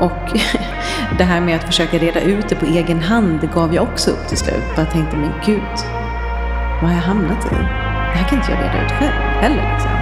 [0.00, 0.38] och
[1.18, 4.10] det här med att försöka reda ut det på egen hand, det gav jag också
[4.10, 4.76] upp till slut.
[4.76, 5.76] Bara tänkte, men gud,
[6.80, 7.54] vad har jag hamnat i?
[7.54, 9.72] Det här kan inte jag reda ut själv heller.
[9.72, 9.99] Liksom.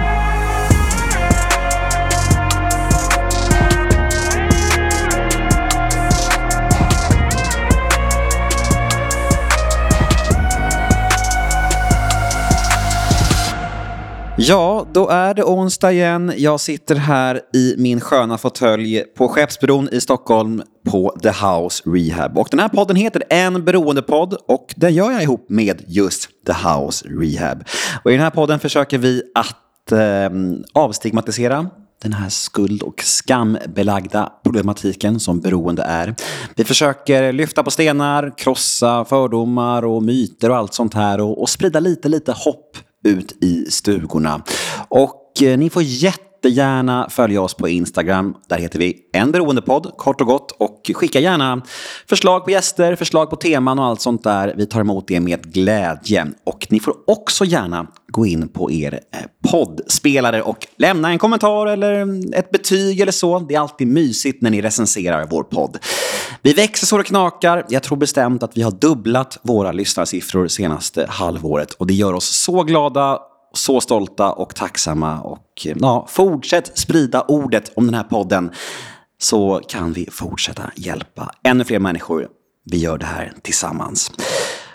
[14.41, 16.33] Ja, då är det onsdag igen.
[16.37, 22.37] Jag sitter här i min sköna fåtölj på Skeppsbron i Stockholm på The House Rehab.
[22.37, 26.53] Och den här podden heter En beroendepodd och den gör jag ihop med just The
[26.53, 27.63] House Rehab.
[28.03, 30.29] Och i den här podden försöker vi att eh,
[30.73, 31.69] avstigmatisera
[32.01, 36.15] den här skuld och skambelagda problematiken som beroende är.
[36.55, 41.49] Vi försöker lyfta på stenar, krossa fördomar och myter och allt sånt här och, och
[41.49, 44.43] sprida lite, lite hopp ut i stugorna.
[44.89, 45.83] Och eh, ni får
[46.43, 48.35] jättegärna följa oss på Instagram.
[48.47, 50.51] Där heter vi En beroendepodd, kort och gott.
[50.51, 51.61] Och skicka gärna
[52.09, 54.53] förslag på gäster, förslag på teman och allt sånt där.
[54.57, 56.27] Vi tar emot det med glädje.
[56.43, 61.67] Och ni får också gärna gå in på er eh, poddspelare och lämna en kommentar
[61.67, 63.39] eller ett betyg eller så.
[63.39, 65.77] Det är alltid mysigt när ni recenserar vår podd.
[66.41, 67.65] Vi växer så det knakar.
[67.69, 72.25] Jag tror bestämt att vi har dubblat våra lyssnarsiffror senaste halvåret och det gör oss
[72.25, 73.19] så glada
[73.53, 75.21] så stolta och tacksamma.
[75.21, 78.51] Och eh, ja, fortsätt sprida ordet om den här podden
[79.21, 82.27] så kan vi fortsätta hjälpa ännu fler människor.
[82.65, 84.11] Vi gör det här tillsammans.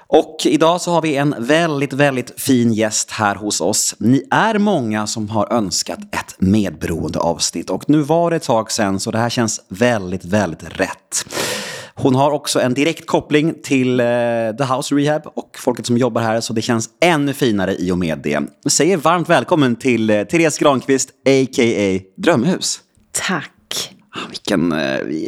[0.07, 3.95] Och idag så har vi en väldigt, väldigt fin gäst här hos oss.
[3.99, 8.73] Ni är många som har önskat ett medberoende avsnitt och nu var det ett tag
[8.73, 11.27] sedan så det här känns väldigt, väldigt rätt.
[12.05, 14.07] Hon har också en direkt koppling till eh,
[14.59, 17.99] The House Rehab och folket som jobbar här så det känns ännu finare i och
[17.99, 18.41] med det.
[18.63, 22.01] Jag säger varmt välkommen till eh, Therese Granqvist, a.k.a.
[22.17, 22.81] Drömhus.
[23.13, 23.95] Tack.
[24.11, 24.79] Ah, vilken, eh,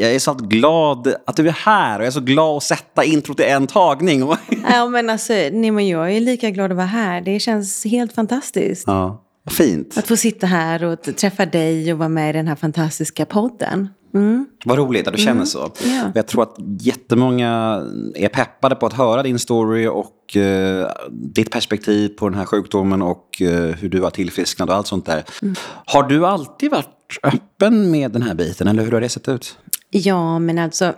[0.01, 3.05] jag är så glad att du är här och jag är så glad att sätta
[3.05, 4.21] introt i en tagning.
[4.69, 7.21] ja, men alltså, nej, men jag är lika glad att vara här.
[7.21, 8.85] Det känns helt fantastiskt.
[8.87, 9.99] Ja, fint.
[9.99, 13.89] Att få sitta här och träffa dig och vara med i den här fantastiska podden.
[14.17, 14.47] Mm.
[14.65, 15.47] Vad roligt att du känner mm.
[15.47, 15.73] så.
[15.85, 16.11] Yeah.
[16.15, 17.83] Jag tror att jättemånga
[18.15, 23.03] är peppade på att höra din story och uh, ditt perspektiv på den här sjukdomen
[23.03, 25.25] och uh, hur du har tillfrisknat och allt sånt där.
[25.43, 25.55] Mm.
[25.87, 29.59] Har du alltid varit öppen med den här biten eller hur har det sett ut?
[29.91, 30.95] Ja, men alltså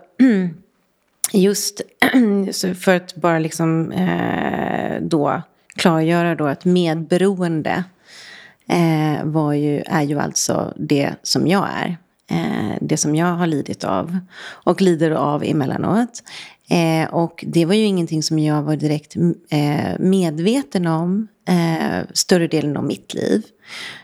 [1.33, 1.81] just
[2.85, 5.43] för att bara liksom uh, då
[5.77, 7.85] klargöra då att medberoende
[9.23, 11.97] var ju, är ju alltså det som jag är
[12.31, 14.19] eh, det som jag har lidit av
[14.49, 16.23] och lider av emellanåt.
[16.71, 19.17] Eh, och det var ju ingenting som jag var direkt
[19.51, 23.43] eh, medveten om eh, större delen av mitt liv.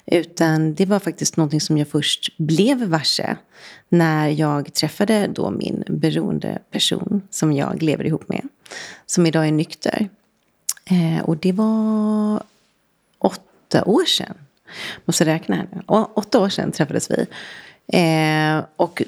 [0.06, 3.36] Utan det var faktiskt någonting som jag först blev varse
[3.88, 8.48] när jag träffade då min beroende person som jag lever ihop med.
[9.06, 10.08] Som idag är nykter.
[10.84, 12.42] Eh, och det var
[13.18, 14.34] åtta år sedan.
[15.04, 15.80] Måste räkna här nu.
[16.14, 17.26] Åtta år sedan träffades vi.
[17.92, 19.02] Eh, och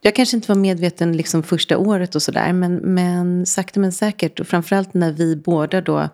[0.00, 2.52] jag kanske inte var medveten liksom första året och sådär.
[2.52, 4.40] Men, men sakta men säkert.
[4.40, 6.08] Och framförallt när vi båda då.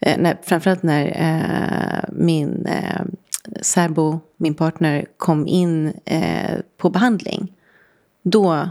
[0.00, 3.00] Eh, när, framförallt när eh, min eh,
[3.60, 7.52] särbo, min partner, kom in eh, på behandling.
[8.22, 8.70] Då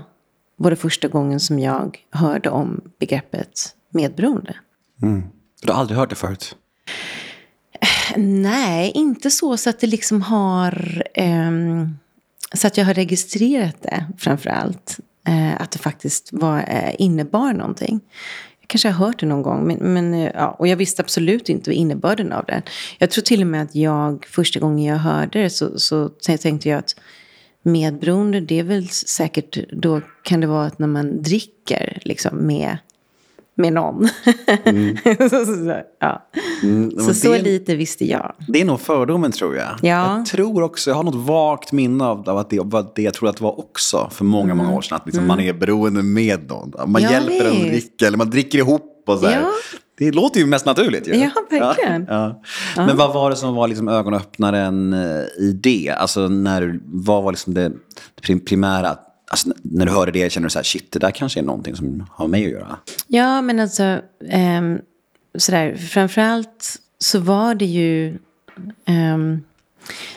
[0.56, 4.56] var det första gången som jag hörde om begreppet medberoende.
[5.02, 5.24] Mm.
[5.62, 6.56] Du har aldrig hört det förut?
[8.18, 11.04] Nej, inte så, så att det liksom har...
[11.18, 11.98] Um,
[12.54, 15.00] så att jag har registrerat det framför allt.
[15.28, 18.02] Eh, att det faktiskt var, eh, innebar någonting.
[18.62, 19.68] Jag kanske har hört det någon gång.
[19.68, 22.62] Men, men, eh, ja, och jag visste absolut inte vad innebörden av det.
[22.98, 26.70] Jag tror till och med att jag första gången jag hörde det så, så tänkte
[26.70, 26.96] jag att
[27.64, 32.78] medberoende det är väl säkert, då kan det vara att när man dricker liksom med
[33.58, 34.08] med någon.
[34.64, 34.98] Mm.
[35.30, 36.30] så, ja.
[36.64, 38.34] mm, så, så lite visste jag.
[38.48, 39.70] Det är nog fördomen tror jag.
[39.82, 40.18] Ja.
[40.18, 43.30] Jag tror också, jag har något vagt minne av att det var det jag tror
[43.30, 44.58] att det var också för många, mm.
[44.58, 44.96] många år sedan.
[44.96, 45.28] Att liksom mm.
[45.28, 46.92] man är beroende med någon.
[46.92, 49.52] Man ja, hjälper en att dricka eller man dricker ihop och så ja.
[49.98, 51.08] Det låter ju mest naturligt.
[51.08, 51.16] Ju.
[51.16, 52.06] Ja, verkligen.
[52.10, 52.42] Ja,
[52.76, 52.86] ja.
[52.86, 55.96] Men vad var det som var liksom ögonöppnaren eh, i det?
[55.98, 57.72] Alltså, när, vad var liksom det
[58.46, 58.98] primära
[59.36, 61.76] Alltså, när du hörde det känner du så här, shit, det där kanske är någonting
[61.76, 62.78] som har med mig att göra?
[63.08, 63.84] Ja, men alltså,
[64.30, 64.62] eh,
[65.38, 68.08] sådär, framförallt så var det ju,
[68.86, 69.18] eh,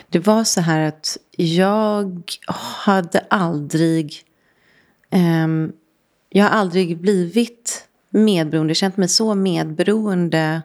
[0.09, 2.23] det var så här att jag
[2.85, 4.23] hade aldrig,
[5.11, 5.47] eh,
[6.29, 10.61] jag har aldrig blivit medberoende, känt mig så medberoende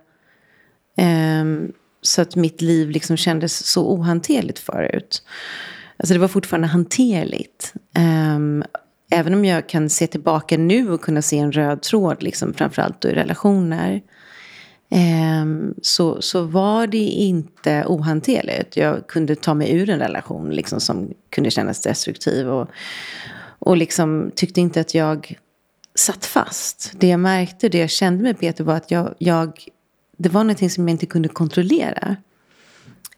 [0.97, 1.45] eh,
[2.03, 5.23] så att mitt liv liksom kändes så ohanterligt förut.
[5.96, 7.75] Alltså det var fortfarande hanterligt.
[8.37, 8.64] Um,
[9.11, 13.00] även om jag kan se tillbaka nu och kunna se en röd tråd, liksom, framförallt
[13.00, 14.02] då i relationer,
[14.94, 18.76] Um, så, så var det inte ohanterligt.
[18.76, 22.49] Jag kunde ta mig ur en relation liksom, som kunde kännas destruktiv.
[22.49, 22.69] Och,
[23.58, 25.38] och liksom tyckte inte att jag
[25.94, 26.93] satt fast.
[26.94, 29.69] Det jag märkte, det jag kände med Peter var att jag, jag
[30.17, 32.17] det var någonting som jag inte kunde kontrollera.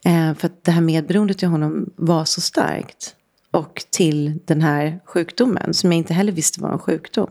[0.06, 3.14] Eh, för att det här medberoendet till honom var så starkt.
[3.50, 7.31] Och till den här sjukdomen som jag inte heller visste var en sjukdom.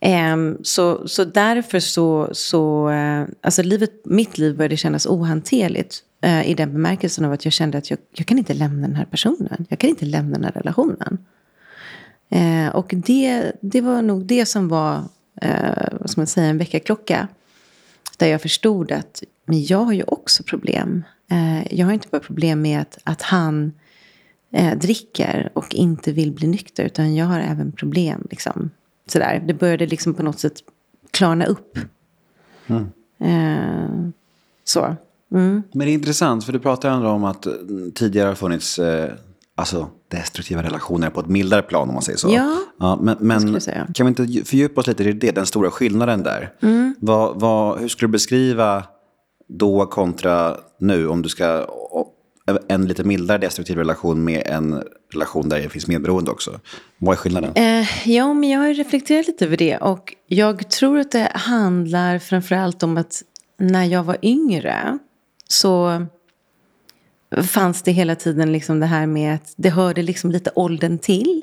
[0.00, 6.02] Eh, så, så därför så, så eh, alltså livet, mitt liv började kännas ohanterligt.
[6.20, 8.96] Eh, I den bemärkelsen av att jag kände att jag, jag kan inte lämna den
[8.96, 9.66] här personen.
[9.68, 11.18] Jag kan inte lämna den här relationen.
[12.28, 15.02] Eh, och det, det var nog det som var,
[15.42, 17.28] eh, vad ska man säga, en väckarklocka.
[18.16, 21.04] Där jag förstod att men jag har ju också problem.
[21.30, 23.72] Eh, jag har inte bara problem med att, att han
[24.52, 26.84] eh, dricker och inte vill bli nykter.
[26.84, 28.26] Utan jag har även problem.
[28.30, 28.70] Liksom,
[29.06, 29.44] sådär.
[29.46, 30.54] Det började liksom på något sätt
[31.10, 31.78] klarna upp.
[32.66, 32.86] Mm.
[33.20, 34.10] Eh,
[34.64, 34.96] så.
[35.32, 35.62] Mm.
[35.72, 37.46] Men det är intressant, för du pratar ändå om att
[37.94, 39.12] tidigare har funnits eh,
[39.54, 42.30] alltså, destruktiva relationer på ett mildare plan om man säger så.
[42.30, 43.60] Ja, ja men, men
[43.94, 46.52] kan vi inte fördjupa oss lite i det, den stora skillnaden där?
[46.62, 46.94] Mm.
[47.00, 48.84] Vad, vad, hur skulle du beskriva
[49.48, 51.66] då kontra nu om du ska
[52.68, 56.60] en lite mildare destruktiv relation med en relation där det finns medberoende också.
[56.98, 57.52] Vad är skillnaden?
[57.54, 59.76] Eh, ja, men jag har reflekterat lite över det.
[59.76, 63.22] Och jag tror att det handlar framförallt om att
[63.58, 64.98] när jag var yngre
[65.48, 66.06] så
[67.42, 71.42] fanns det hela tiden liksom det här med att det hörde liksom lite åldern till.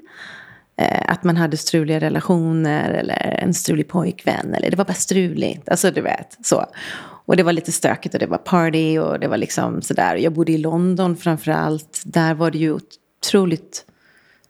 [0.78, 4.54] Eh, att man hade struliga relationer eller en strulig pojkvän.
[4.54, 5.70] Eller det var bara struligt.
[5.70, 6.66] Alltså du vet, så.
[7.26, 10.16] Och det var lite stökigt och det var party och det var liksom sådär.
[10.16, 12.02] Jag bodde i London framför allt.
[12.06, 12.78] Där var det ju
[13.24, 13.86] otroligt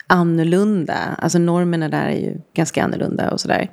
[0.07, 0.97] annorlunda.
[1.17, 3.69] Alltså normerna där är ju ganska annorlunda och sådär.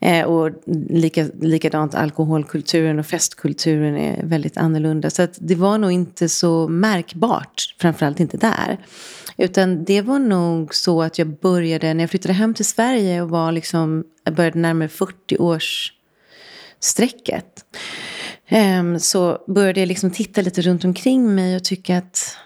[0.00, 0.50] Eh, och
[0.90, 5.10] lika, likadant alkoholkulturen och festkulturen är väldigt annorlunda.
[5.10, 8.78] Så att det var nog inte så märkbart, framförallt inte där.
[9.36, 13.30] Utan det var nog så att jag började, när jag flyttade hem till Sverige och
[13.30, 15.93] var liksom, jag började närmare 40 års
[16.84, 17.64] strecket.
[18.48, 22.36] Ehm, så började jag liksom titta lite runt omkring mig och tycka att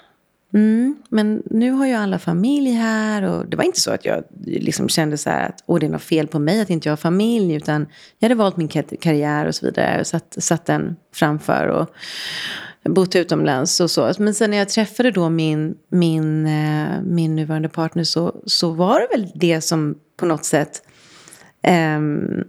[0.55, 4.25] Mm, men nu har ju alla familj här och det var inte så att jag
[4.45, 6.93] liksom kände så här att Åh, det är något fel på mig att inte jag
[6.93, 7.55] har familj.
[7.55, 7.87] Utan
[8.19, 11.95] jag hade valt min karriär och så vidare och satt, satt den framför och
[12.85, 14.13] bott utomlands och så.
[14.19, 19.01] Men sen när jag träffade då min, min, eh, min nuvarande partner så, så var
[19.01, 20.83] det väl det som på något sätt
[21.97, 22.45] um,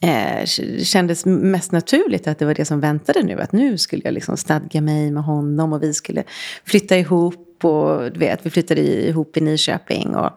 [0.00, 0.46] eh,
[0.82, 3.40] kändes mest naturligt att det var det som väntade nu.
[3.40, 6.24] Att nu skulle jag liksom stadga mig med honom och vi skulle
[6.64, 7.64] flytta ihop.
[7.64, 10.16] Och du vet, vi flyttade ihop i Nyköping.
[10.16, 10.30] Och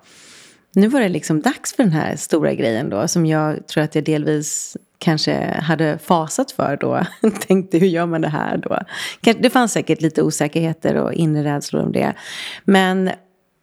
[0.76, 3.08] nu var det liksom dags för den här stora grejen då.
[3.08, 7.06] Som jag tror att jag delvis kanske hade fasat för då.
[7.48, 8.80] Tänkte hur gör man det här då?
[9.40, 12.14] Det fanns säkert lite osäkerheter och inre rädslor om det.
[12.64, 13.12] Men,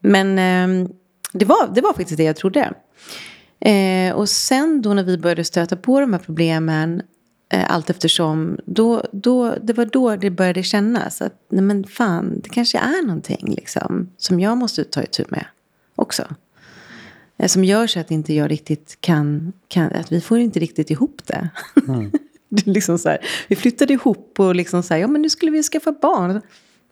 [0.00, 0.88] men ehm,
[1.32, 2.72] det, var, det var faktiskt det jag trodde.
[3.60, 7.02] Eh, och sen då när vi började stöta på de här problemen
[7.52, 12.40] eh, allt eftersom, då, då, det var då det började kännas att nej men fan,
[12.40, 15.46] det kanske är någonting liksom, som jag måste ta itu med
[15.94, 16.24] också.
[17.38, 20.90] Eh, som gör så att inte jag riktigt kan, kan, att vi får inte riktigt
[20.90, 21.48] ihop det.
[21.88, 22.10] Mm.
[22.48, 25.52] det liksom så här, vi flyttade ihop och liksom så här, ja men nu skulle
[25.52, 26.40] vi skaffa barn.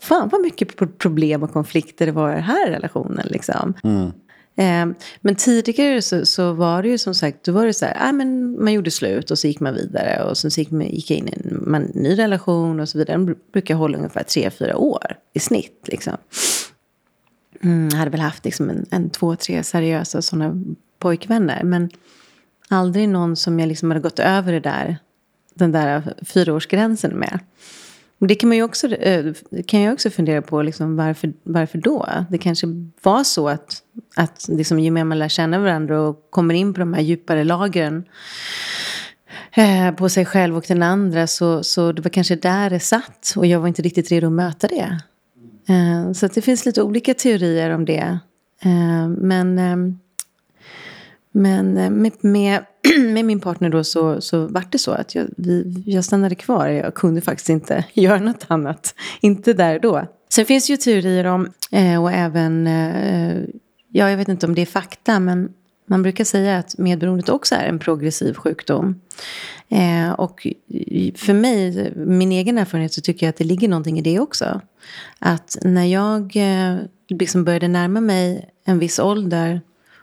[0.00, 3.74] Fan vad mycket problem och konflikter det var i den här relationen liksom.
[3.84, 4.12] Mm.
[4.56, 4.86] Eh,
[5.20, 8.12] men tidigare så, så, var det ju som sagt, då var det så här, ah,
[8.12, 10.24] men man gjorde slut och så gick man vidare.
[10.24, 12.98] Och sen så gick, man, gick jag in i en man, ny relation och så
[12.98, 13.16] vidare.
[13.16, 15.88] Den brukar hålla ungefär tre, fyra år i snitt.
[15.88, 16.16] Liksom.
[17.62, 20.62] Mm, jag hade väl haft liksom en, en två, tre seriösa sådana
[20.98, 21.62] pojkvänner.
[21.62, 21.90] Men
[22.68, 24.98] aldrig någon som jag liksom hade gått över det där,
[25.54, 27.38] den där fyraårsgränsen med.
[28.18, 29.34] Det kan man ju också, eh,
[29.66, 32.08] kan jag också fundera på, liksom, varför, varför då?
[32.30, 32.66] Det kanske
[33.02, 33.82] var så att,
[34.16, 37.44] att liksom, ju mer man lär känna varandra och kommer in på de här djupare
[37.44, 38.04] lagren
[39.56, 43.34] eh, på sig själv och den andra, så, så det var kanske där det satt.
[43.36, 44.98] Och jag var inte riktigt redo att möta det.
[45.68, 48.18] Eh, så det finns lite olika teorier om det.
[48.62, 49.98] Eh, men ehm,
[51.34, 52.64] men eh, med, med
[52.98, 56.68] med min partner då så, så var det så att jag, vi, jag stannade kvar.
[56.68, 58.94] Jag kunde faktiskt inte göra något annat.
[59.20, 60.06] Inte där då.
[60.28, 63.36] Sen finns det ju teorier om, eh, och även, eh,
[63.92, 65.48] ja jag vet inte om det är fakta, men
[65.86, 69.00] man brukar säga att medberoendet också är en progressiv sjukdom.
[69.68, 70.46] Eh, och
[71.14, 74.60] för mig, min egen erfarenhet, så tycker jag att det ligger någonting i det också.
[75.18, 76.76] Att när jag eh,
[77.08, 79.60] liksom började närma mig en viss ålder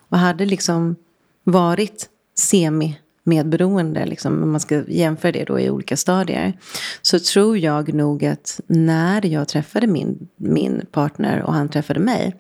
[0.09, 0.95] och hade liksom
[1.43, 6.53] varit semi-medberoende, liksom, om man ska jämföra det då i olika stadier,
[7.01, 12.35] så tror jag nog att när jag träffade min, min partner och han träffade mig,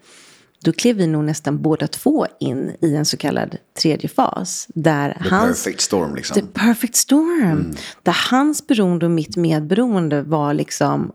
[0.63, 4.67] då klev vi nog nästan båda två in i en så kallad tredje fas.
[4.73, 6.35] Där The hans, perfect storm liksom.
[6.35, 7.75] The perfect storm.
[8.03, 11.11] Där hans beroende och mitt medberoende var liksom,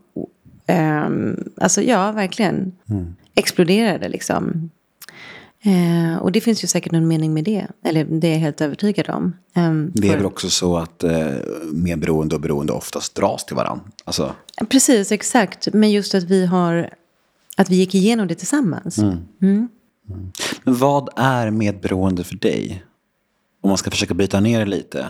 [0.97, 2.71] um, alltså ja, verkligen
[3.35, 4.69] exploderade liksom.
[5.67, 7.67] Eh, och det finns ju säkert någon mening med det.
[7.83, 9.35] Eller det är jag helt övertygad om.
[9.55, 11.27] Um, Det är för- väl också så att eh,
[11.73, 13.85] medberoende och beroende oftast dras till varandra.
[14.05, 14.35] Alltså,
[14.69, 15.67] Precis, exakt.
[15.73, 16.89] Men just att vi har,
[17.57, 18.97] att vi gick igenom det tillsammans.
[19.39, 19.69] men
[20.63, 22.83] vad är medberoende för dig?
[23.61, 25.05] Om man ska försöka bryta ner lite.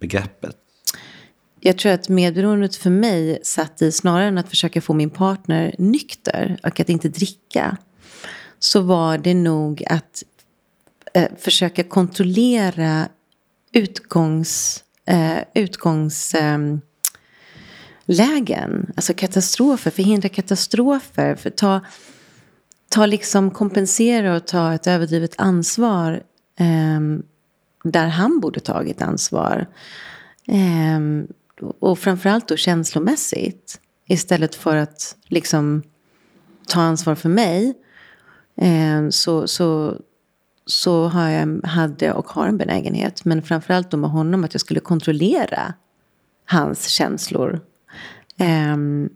[0.00, 0.56] Begreppet.
[1.60, 5.74] Jag tror att medberoendet för mig satt i, snarare än att försöka få min partner
[5.78, 7.76] nykter och att inte dricka,
[8.58, 10.22] så var det nog att
[11.14, 13.08] eh, försöka kontrollera
[13.72, 16.82] utgångs, eh, utgångslägen.
[18.48, 21.80] Ehm, alltså katastrofer, förhindra katastrofer, för ta,
[22.88, 26.22] ta liksom kompensera och ta ett överdrivet ansvar
[26.56, 27.22] ehm,
[27.84, 29.66] där han borde tagit ansvar.
[30.46, 31.26] Ehm,
[31.80, 33.80] och framförallt då känslomässigt.
[34.06, 35.82] Istället för att liksom
[36.66, 37.74] ta ansvar för mig.
[38.58, 39.96] Ehm, så, så,
[40.66, 43.24] så har jag, hade och har en benägenhet.
[43.24, 45.74] Men framförallt då med honom att jag skulle kontrollera
[46.44, 47.60] hans känslor.
[48.38, 49.10] Ehm,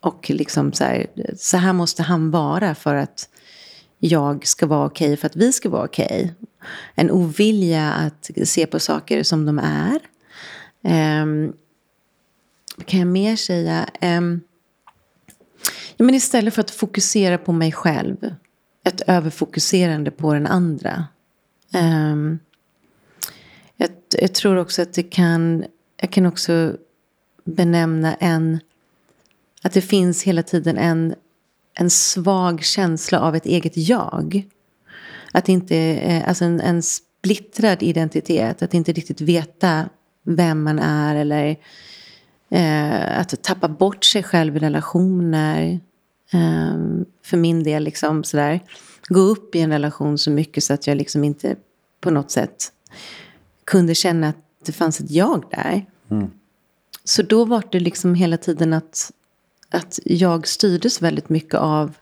[0.00, 1.06] och liksom så här,
[1.36, 3.28] så här måste han vara för att
[3.98, 6.34] jag ska vara okej, för att vi ska vara okej.
[6.94, 10.00] En ovilja att se på saker som de är.
[11.22, 11.52] Um,
[12.84, 13.88] kan jag mer säga?
[14.00, 14.40] Ehm,
[15.96, 18.34] ja, men istället för att fokusera på mig själv.
[18.88, 21.04] Ett överfokuserande på den andra.
[21.74, 22.38] Um,
[23.76, 23.88] jag,
[24.20, 25.64] jag tror också att det kan...
[26.00, 26.76] Jag kan också
[27.44, 28.60] benämna en...
[29.62, 31.14] Att det finns hela tiden en,
[31.74, 34.48] en svag känsla av ett eget jag.
[35.32, 38.62] Att inte, eh, alltså en, en splittrad identitet.
[38.62, 39.88] Att inte riktigt veta
[40.22, 41.16] vem man är.
[41.16, 41.56] Eller
[42.50, 45.80] eh, att tappa bort sig själv i relationer.
[46.32, 46.76] Eh,
[47.22, 48.60] för min del liksom sådär.
[49.08, 51.56] Gå upp i en relation så mycket så att jag liksom inte
[52.00, 52.72] på något sätt
[53.64, 55.86] kunde känna att det fanns ett jag där.
[57.04, 59.12] Så då var det liksom hela tiden att,
[59.70, 61.96] att jag styrdes väldigt mycket av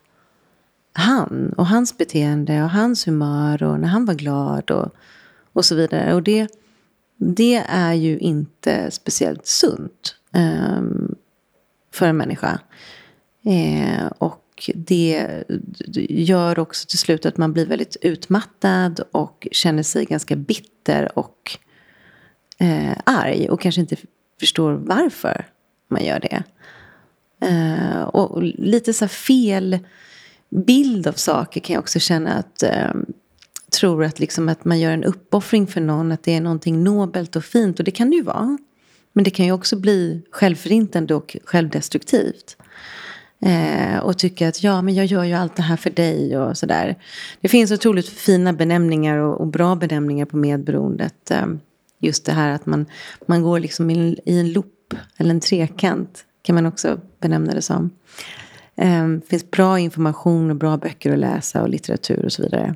[0.93, 4.95] han och hans beteende och hans humör och när han var glad och,
[5.53, 6.15] och så vidare.
[6.15, 6.49] Och det,
[7.17, 11.15] det är ju inte speciellt sunt ehm,
[11.93, 12.61] för en människa.
[13.47, 15.45] Eh, och det
[16.09, 21.59] gör också till slut att man blir väldigt utmattad och känner sig ganska bitter och
[22.59, 23.97] eh, arg och kanske inte
[24.41, 25.47] förstår varför
[25.89, 26.43] man gör det.
[27.47, 29.79] Eh, och lite så fel
[30.49, 32.95] bild av saker kan jag också känna att eh,
[33.71, 37.37] tror att, liksom att man gör en uppoffring för någon, att det är någonting nobelt
[37.37, 37.79] och fint.
[37.79, 38.59] Och det kan det ju vara.
[39.13, 42.57] Men det kan ju också bli självförintande och självdestruktivt.
[43.47, 46.59] Eh, och tycka att ja, men jag gör ju allt det här för dig och
[46.59, 46.97] sådär.
[47.41, 51.31] Det finns otroligt fina benämningar och, och bra benämningar på medberoendet.
[51.31, 51.47] Eh,
[52.01, 52.87] just det här att man,
[53.27, 57.55] man går liksom i, en- i en loop, eller en trekant, kan man också benämna
[57.55, 57.91] det som.
[58.77, 62.75] Eh, Det finns bra information och bra böcker att läsa och litteratur och så vidare.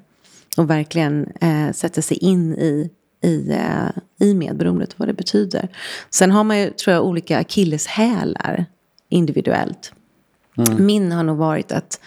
[0.56, 2.90] Och verkligen eh, sätta sig in i,
[3.22, 5.68] i, eh, i medberoendet, vad det betyder.
[6.10, 8.66] Sen har man ju, tror jag, olika akilleshälar
[9.08, 9.92] individuellt.
[10.78, 12.00] Min har nog varit att,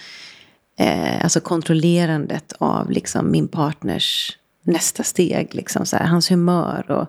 [0.79, 7.07] eh, alltså kontrollerandet av liksom min partners nästa steg, liksom så här, hans humör och,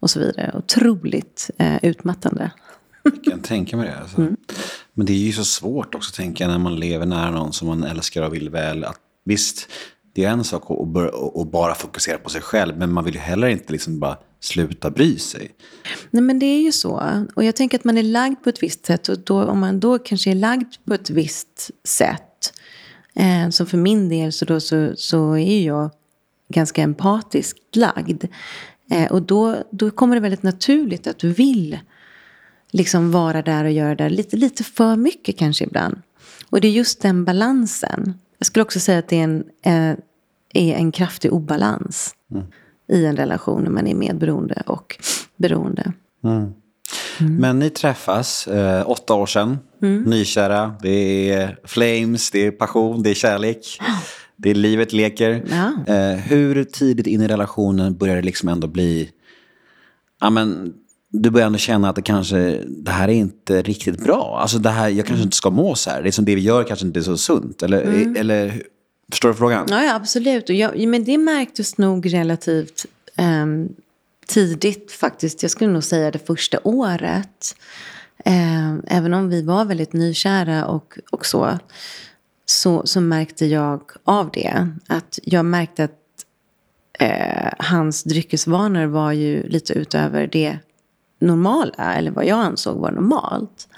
[0.00, 0.52] och så vidare.
[0.54, 2.50] Otroligt eh, utmattande.
[3.02, 3.98] Jag kan tänka mig det.
[3.98, 4.20] Alltså.
[4.92, 7.68] Men det är ju så svårt också, tänker jag, när man lever nära någon som
[7.68, 8.84] man älskar och vill väl.
[8.84, 9.68] Att, visst,
[10.12, 10.70] det är en sak
[11.36, 14.90] att, bara fokusera på sig själv, men man vill ju heller inte liksom bara sluta
[14.90, 15.50] bry sig.
[16.10, 17.24] Nej men det är ju så.
[17.34, 19.08] Och jag tänker att man är lagd på ett visst sätt.
[19.08, 22.52] Och då, om man då kanske är lagd på ett visst sätt.
[23.14, 25.90] Eh, som för min del så, då, så, så är ju jag
[26.48, 28.24] ganska empatiskt lagd.
[28.90, 31.78] Eh, och då, då kommer det väldigt naturligt att du vill
[32.70, 36.02] liksom vara där och göra det lite, lite för mycket kanske ibland.
[36.50, 38.14] Och det är just den balansen.
[38.40, 39.96] Jag skulle också säga att det är en, eh,
[40.54, 42.14] är en kraftig obalans
[42.92, 44.96] i en relation när man är medberoende och
[45.36, 45.92] beroende.
[47.18, 49.58] Men ni träffas, eh, åtta år sedan,
[50.06, 53.78] nykära, det är flames, det är passion, det är kärlek.
[54.36, 55.44] Det är livet leker.
[55.50, 55.94] Ja.
[55.94, 59.10] Eh, hur tidigt in i relationen börjar det liksom ändå bli...
[60.20, 60.74] Ja, men,
[61.10, 64.38] du börjar ändå känna att det kanske, det här är inte riktigt bra.
[64.42, 66.02] Alltså det här, jag kanske inte ska må så här.
[66.02, 67.62] Det som det vi gör kanske inte är så sunt.
[67.62, 68.62] Eller, eller
[69.10, 69.66] förstår du frågan?
[69.70, 70.48] Ja, ja absolut.
[70.48, 72.86] Och jag, men det märktes nog relativt
[73.16, 73.68] ehm,
[74.26, 75.42] tidigt faktiskt.
[75.42, 77.56] Jag skulle nog säga det första året.
[78.24, 81.58] Ehm, även om vi var väldigt nykära och, och så,
[82.46, 82.82] så.
[82.86, 84.68] Så märkte jag av det.
[84.86, 85.98] Att jag märkte att
[86.98, 90.58] eh, hans dryckesvanor var ju lite utöver det
[91.20, 91.94] normala.
[91.94, 93.68] Eller vad jag ansåg var normalt.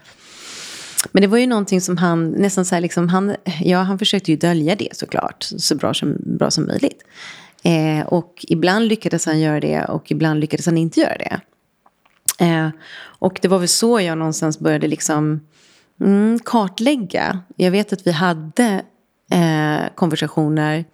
[1.13, 4.31] Men det var ju någonting som han nästan så här liksom, han, ja han försökte
[4.31, 7.05] ju dölja det såklart, så bra som, bra som möjligt.
[7.63, 11.41] Eh, och ibland lyckades han göra det och ibland lyckades han inte göra det.
[12.45, 12.69] Eh,
[13.01, 15.41] och det var väl så jag någonstans började liksom
[16.01, 17.41] mm, kartlägga.
[17.57, 18.83] Jag vet att vi hade
[19.31, 20.85] eh, konversationer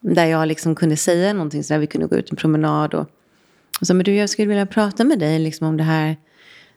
[0.00, 3.06] där jag liksom kunde säga någonting så där vi kunde gå ut en promenad och,
[3.80, 6.16] och så, men du jag skulle vilja prata med dig liksom om det här,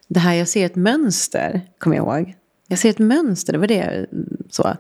[0.08, 2.36] det här jag ser ett mönster, kommer jag ihåg.
[2.68, 4.06] Jag ser ett mönster, det var det.
[4.50, 4.78] Så.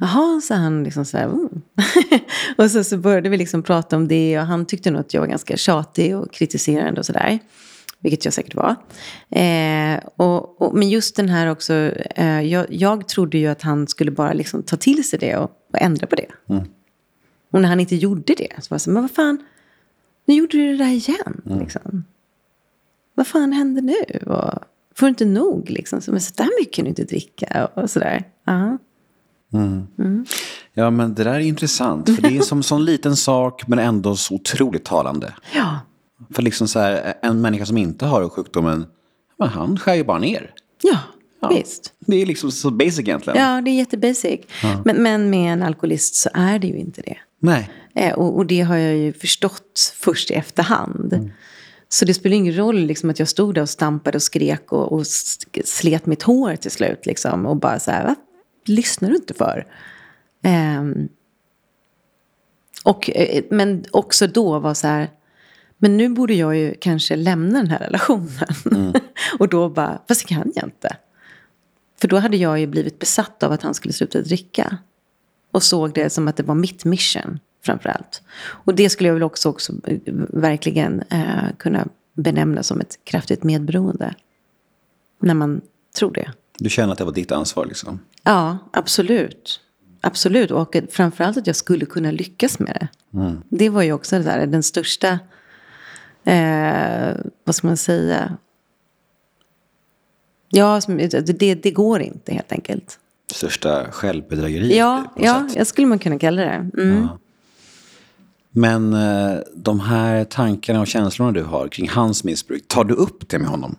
[0.00, 1.24] Jaha, sa han liksom så här.
[1.24, 1.62] Mm.
[2.58, 5.20] och så, så började vi liksom prata om det och han tyckte nog att jag
[5.20, 7.38] var ganska tjatig och kritiserande och sådär.
[8.00, 8.76] Vilket jag säkert var.
[9.30, 11.74] Eh, och, och, men just den här också,
[12.16, 15.50] eh, jag, jag trodde ju att han skulle bara liksom ta till sig det och,
[15.72, 16.26] och ändra på det.
[16.48, 16.64] Mm.
[17.50, 19.38] Och när han inte gjorde det så var jag så men vad fan,
[20.24, 21.42] nu gjorde du det där igen.
[21.46, 21.58] Mm.
[21.58, 22.04] Liksom.
[23.14, 24.18] Vad fan händer nu?
[24.32, 24.52] Och,
[24.96, 26.00] får du inte nog liksom?
[26.00, 28.24] Så, men så där mycket kan du inte dricka och sådär.
[28.44, 28.78] Ja.
[30.74, 32.14] Ja, men det där är intressant.
[32.14, 35.34] För det är som en sån liten sak, men ändå så otroligt talande.
[35.54, 35.78] ja.
[36.30, 38.86] För liksom så här, en människa som inte har sjukdomen,
[39.38, 40.50] men han skär ju bara ner.
[40.82, 40.98] Ja,
[41.40, 41.48] Ja.
[41.48, 41.92] visst.
[41.98, 43.38] Det är liksom så basic egentligen.
[43.40, 44.40] Ja, det är jättebasic.
[44.84, 47.16] Men, men med en alkoholist så är det ju inte det.
[47.42, 47.70] Nej.
[47.94, 51.30] Eh, och, och det har jag ju förstått först i efterhand.
[51.88, 54.92] Så det spelar ingen roll liksom, att jag stod där och stampade och skrek och,
[54.92, 55.06] och
[55.64, 57.06] slet mitt hår till slut.
[57.06, 58.16] Liksom, och bara så här, vad
[58.64, 59.66] lyssnar du inte för?
[60.42, 61.08] Ehm,
[62.84, 65.10] och, eh, men också då var så här,
[65.78, 68.94] men nu borde jag ju kanske lämna den här relationen.
[69.38, 70.96] och då bara, fast det kan jag inte.
[72.00, 74.78] För då hade jag ju blivit besatt av att han skulle sluta dricka.
[75.52, 78.22] Och såg det som att det var mitt mission framför allt.
[78.42, 83.42] Och det skulle jag väl också, också eh, verkligen eh, kunna benämna som ett kraftigt
[83.42, 84.14] medberoende.
[85.20, 85.60] När man
[85.96, 86.32] tror det.
[86.58, 88.00] Du känner att det var ditt ansvar liksom?
[88.22, 89.60] Ja, absolut.
[90.00, 90.50] Absolut.
[90.50, 92.88] Och framförallt att jag skulle kunna lyckas med det.
[93.48, 95.18] Det var ju också det där, den största,
[96.24, 98.36] eh, vad ska man säga?
[100.48, 100.80] Ja,
[101.38, 102.98] det, det går inte helt enkelt.
[103.32, 105.56] Största självbedrägeriet Ja, ja sätt.
[105.56, 106.70] jag skulle man kunna kalla det.
[106.78, 107.08] Mm.
[108.50, 113.28] Men eh, de här tankarna och känslorna du har kring hans missbruk, tar du upp
[113.28, 113.76] det med honom?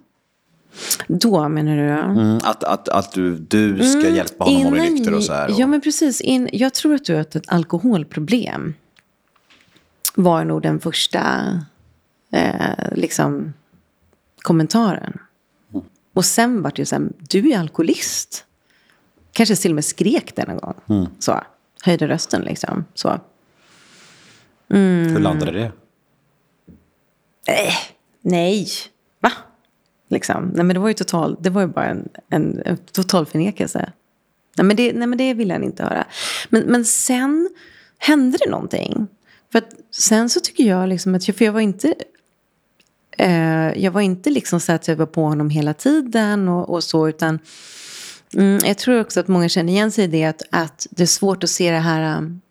[1.07, 1.81] Då menar du?
[1.83, 2.03] ja?
[2.03, 5.33] Mm, att, att, att du, du ska hjälpa honom att bli Innan- nykter och så
[5.33, 5.49] här?
[5.49, 6.21] Och, Ja, men precis.
[6.21, 8.73] In, jag tror att du har ett alkoholproblem.
[10.15, 11.21] Var nog den första
[12.31, 13.53] eh, liksom,
[14.41, 15.17] kommentaren.
[16.13, 18.45] Och sen var det ju så här, du är alkoholist.
[19.33, 20.75] Kanske till och med skrek den en gång.
[21.19, 21.41] Så,
[21.83, 22.85] höjde rösten liksom.
[22.93, 23.19] Så.
[24.67, 25.71] Hur landade det?
[28.21, 28.67] Nej,
[29.19, 29.31] va?
[30.07, 30.51] Liksom.
[30.53, 33.91] Nej, men det var ju total, det var ju bara en, en, en total förnekelse.
[34.57, 36.05] Nej men, det, nej, men det ville han inte höra.
[36.49, 37.49] Men, men sen
[37.97, 39.07] hände det någonting.
[39.51, 41.95] För att sen så tycker jag liksom att, för jag var inte,
[43.17, 46.83] eh, jag var inte liksom så att jag var på honom hela tiden och, och
[46.83, 47.39] så, utan
[48.33, 51.07] mm, jag tror också att många känner igen sig i det, att, att det är
[51.07, 52.41] svårt att se det här um,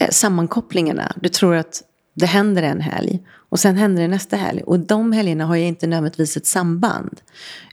[0.00, 1.12] eh, sammankopplingarna.
[1.16, 1.82] Du tror att
[2.14, 4.62] det händer en helg och sen händer det nästa helg.
[4.62, 7.20] Och de helgerna har ju inte nödvändigtvis ett samband.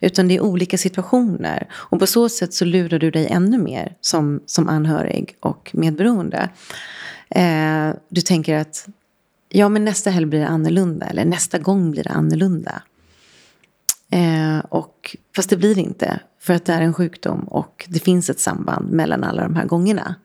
[0.02, 1.68] Utan det är olika situationer.
[1.74, 6.50] Och på så sätt så lurar du dig ännu mer som, som anhörig och medberoende.
[7.30, 8.88] Eh, du tänker att
[9.50, 11.06] ja, men nästa helg blir det annorlunda.
[11.06, 12.82] Eller nästa gång blir det annorlunda.
[14.12, 16.20] Eh, och, fast det blir det inte.
[16.40, 19.66] För att det är en sjukdom och det finns ett samband mellan alla de här
[19.66, 20.16] gångerna.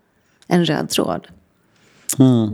[0.46, 1.26] En röd tråd.
[2.18, 2.50] Ja,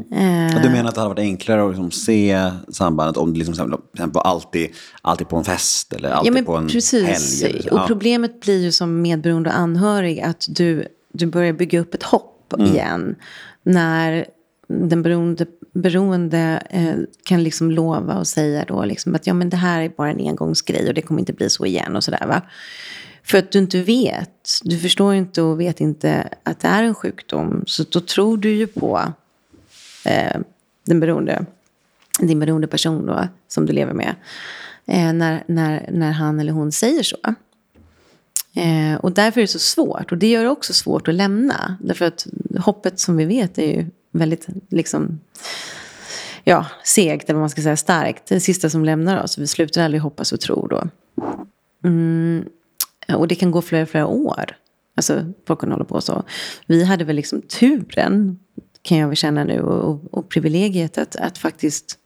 [0.63, 3.81] Du menar att det hade varit enklare att liksom se sambandet om det liksom,
[4.15, 4.71] alltid,
[5.03, 7.43] alltid på en fest eller alltid Ja, men på en precis.
[7.43, 7.63] helg?
[7.63, 7.75] så?
[7.75, 7.85] Och Ja.
[7.87, 12.33] problemet blir ju som medberoende och anhörig att du, du börjar bygga upp ett hopp
[12.59, 12.67] Mm.
[12.73, 13.15] igen.
[13.63, 14.27] När
[14.69, 15.47] den beroende,
[15.83, 19.89] beroende eh, kan liksom lova och säga då liksom att ja, men det här är
[19.89, 22.43] bara en engångsgrej och det kommer inte bli så igen och sådär va.
[23.23, 24.61] För att du inte vet.
[24.63, 27.65] Du förstår inte och vet inte att det är en sjukdom.
[27.67, 29.13] Så då tror du ju på
[30.05, 30.41] eh,
[30.85, 31.47] den beroende,
[32.21, 34.15] din beroende person då, som du lever med.
[34.87, 37.17] Eh, när, när, när han eller hon säger så.
[38.55, 40.13] Eh, och därför är det så svårt.
[40.13, 41.77] Och det gör det också svårt att lämna.
[41.81, 42.27] Därför att
[42.59, 43.87] hoppet som vi vet är ju
[44.19, 45.21] väldigt liksom,
[46.45, 48.27] ja, segt, eller vad man ska säga, starkt.
[48.27, 49.39] Det sista som lämnar oss.
[49.39, 50.89] Vi slutar aldrig hoppas och tro då.
[51.85, 52.45] Mm,
[53.15, 54.57] och det kan gå flera, flera år.
[54.97, 56.23] Alltså, folk kan hålla på så.
[56.67, 58.39] Vi hade väl liksom turen,
[58.83, 61.99] kan jag väl känna nu, och, och, privilegiet att, att faktiskt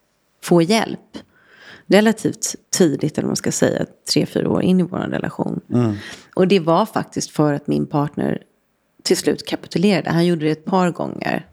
[0.43, 1.19] få hjälp
[1.87, 5.61] relativt tidigt, eller vad man ska säga, tre, fyra år in i vår relation.
[5.73, 5.95] Mm.
[6.35, 8.43] Och det var faktiskt för att min partner
[9.03, 10.11] till slut kapitulerade.
[10.11, 11.47] Han gjorde det ett par gånger.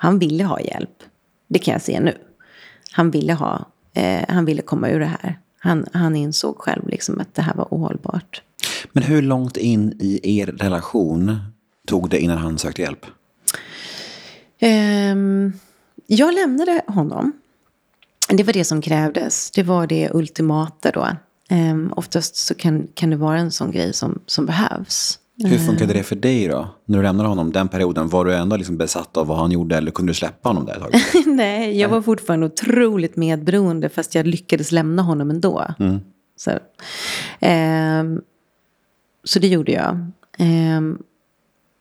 [0.00, 1.02] Han ville ha hjälp.
[1.48, 2.18] Det kan jag se nu.
[2.92, 5.38] Han ville, ha, eh, han ville komma ur det här.
[5.58, 8.42] Han, han insåg själv liksom att det här var ohållbart.
[8.92, 11.36] Men hur långt in i er relation
[11.86, 13.06] tog det innan han sökte hjälp?
[14.62, 15.52] Um,
[16.06, 17.32] jag lämnade honom.
[18.28, 19.50] Det var det som krävdes.
[19.50, 21.08] Det var det ultimata då.
[21.50, 25.18] Um, oftast så kan, kan det vara en sån grej som, som behövs.
[25.44, 26.68] Hur funkade det för dig då?
[26.84, 29.76] När du lämnade honom den perioden, var du ändå liksom besatt av vad han gjorde
[29.76, 30.92] eller kunde du släppa honom där ett tag?
[31.26, 35.66] Nej, jag var fortfarande otroligt medberoende fast jag lyckades lämna honom ändå.
[35.78, 36.00] Mm.
[36.36, 38.22] Så, um,
[39.24, 40.10] så det gjorde jag.
[40.38, 41.02] Um,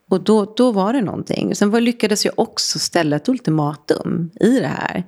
[0.09, 1.55] och då, då var det någonting.
[1.55, 5.03] Sen var, lyckades jag också ställa ett ultimatum i det här.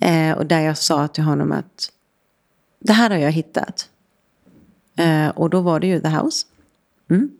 [0.00, 1.92] Eh, och där jag sa till honom att
[2.80, 3.88] det här har jag hittat.
[4.96, 6.46] Eh, och då var det ju The House.
[7.10, 7.30] Mm.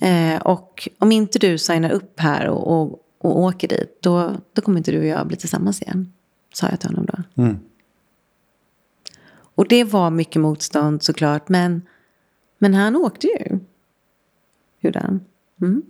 [0.00, 4.62] Eh, och om inte du signar upp här och, och, och, åker dit, då, då
[4.62, 6.12] kommer inte du och jag bli tillsammans igen.
[6.52, 7.42] Sa jag till honom då.
[7.42, 7.58] Mm.
[9.54, 11.82] Och det var mycket motstånd såklart, men,
[12.58, 13.58] men han åkte ju.
[14.80, 15.20] Gjorde han.
[15.62, 15.82] Mm.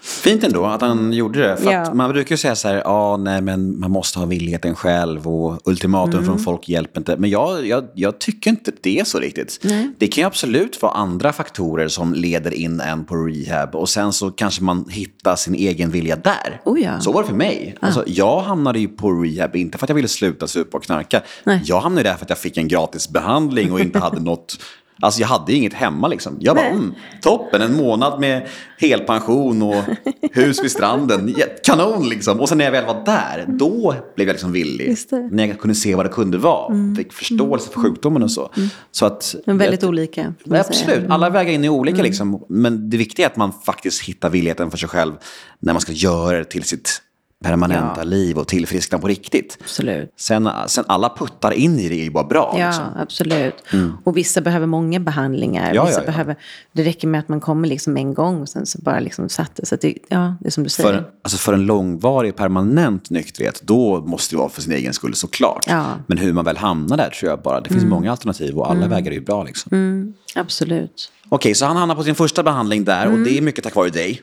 [0.00, 1.56] Fint ändå att han gjorde det.
[1.56, 1.94] För ja.
[1.94, 5.68] man brukar ju säga så här, ja nej men man måste ha villigheten själv och
[5.68, 6.24] ultimatum mm.
[6.24, 7.16] från folk hjälper inte.
[7.16, 9.58] Men jag, jag, jag tycker inte det är så riktigt.
[9.62, 9.90] Nej.
[9.98, 14.12] Det kan ju absolut vara andra faktorer som leder in en på rehab och sen
[14.12, 16.60] så kanske man hittar sin egen vilja där.
[16.64, 17.00] Oh ja.
[17.00, 17.76] Så var det för mig.
[17.80, 17.86] Ah.
[17.86, 21.22] Alltså, jag hamnade ju på rehab, inte för att jag ville sluta supa och knarka.
[21.44, 21.62] Nej.
[21.64, 24.58] Jag hamnade där för att jag fick en gratis behandling och inte hade något
[25.02, 26.36] Alltså jag hade inget hemma liksom.
[26.40, 29.84] Jag bara, mm, toppen, en månad med helpension och
[30.32, 31.34] hus vid stranden.
[31.64, 32.40] Kanon liksom.
[32.40, 34.96] Och sen när jag väl var där, då blev jag liksom villig.
[35.30, 36.72] När jag kunde se vad det kunde vara.
[36.72, 36.96] Mm.
[36.96, 38.50] Fick förståelse för sjukdomen och så.
[38.56, 38.68] Mm.
[38.90, 40.34] så att, Men väldigt jag, olika.
[40.50, 41.32] Absolut, alla mm.
[41.32, 42.04] vägar in är olika mm.
[42.04, 42.44] liksom.
[42.48, 45.12] Men det viktiga är att man faktiskt hittar villigheten för sig själv
[45.60, 47.02] när man ska göra det till sitt
[47.44, 48.04] permanenta ja.
[48.04, 49.58] liv och tillfriskna på riktigt.
[49.60, 50.12] Absolut.
[50.16, 52.54] Sen, sen alla puttar in i det är ju bara bra.
[52.58, 52.84] Ja, liksom.
[52.96, 53.54] absolut.
[53.72, 53.92] Mm.
[54.04, 55.74] Och vissa behöver många behandlingar.
[55.74, 56.36] Ja, vissa ja, Behöver,
[56.72, 59.56] det räcker med att man kommer liksom en gång och sen så bara liksom satt
[59.56, 59.66] det.
[59.66, 60.92] Så det, ja, det är som du säger.
[60.92, 65.14] För, alltså för en långvarig permanent nykterhet, då måste det vara för sin egen skull
[65.14, 65.64] såklart.
[65.66, 65.84] Ja.
[66.06, 67.90] Men hur man väl hamnar där tror jag bara, det finns mm.
[67.90, 68.90] många alternativ och alla mm.
[68.90, 69.68] vägar är ju bra liksom.
[69.72, 70.14] Mm.
[70.34, 71.12] Absolut.
[71.28, 73.24] Okej, så han hamnar på sin första behandling där och mm.
[73.24, 74.22] det är mycket tack vare dig.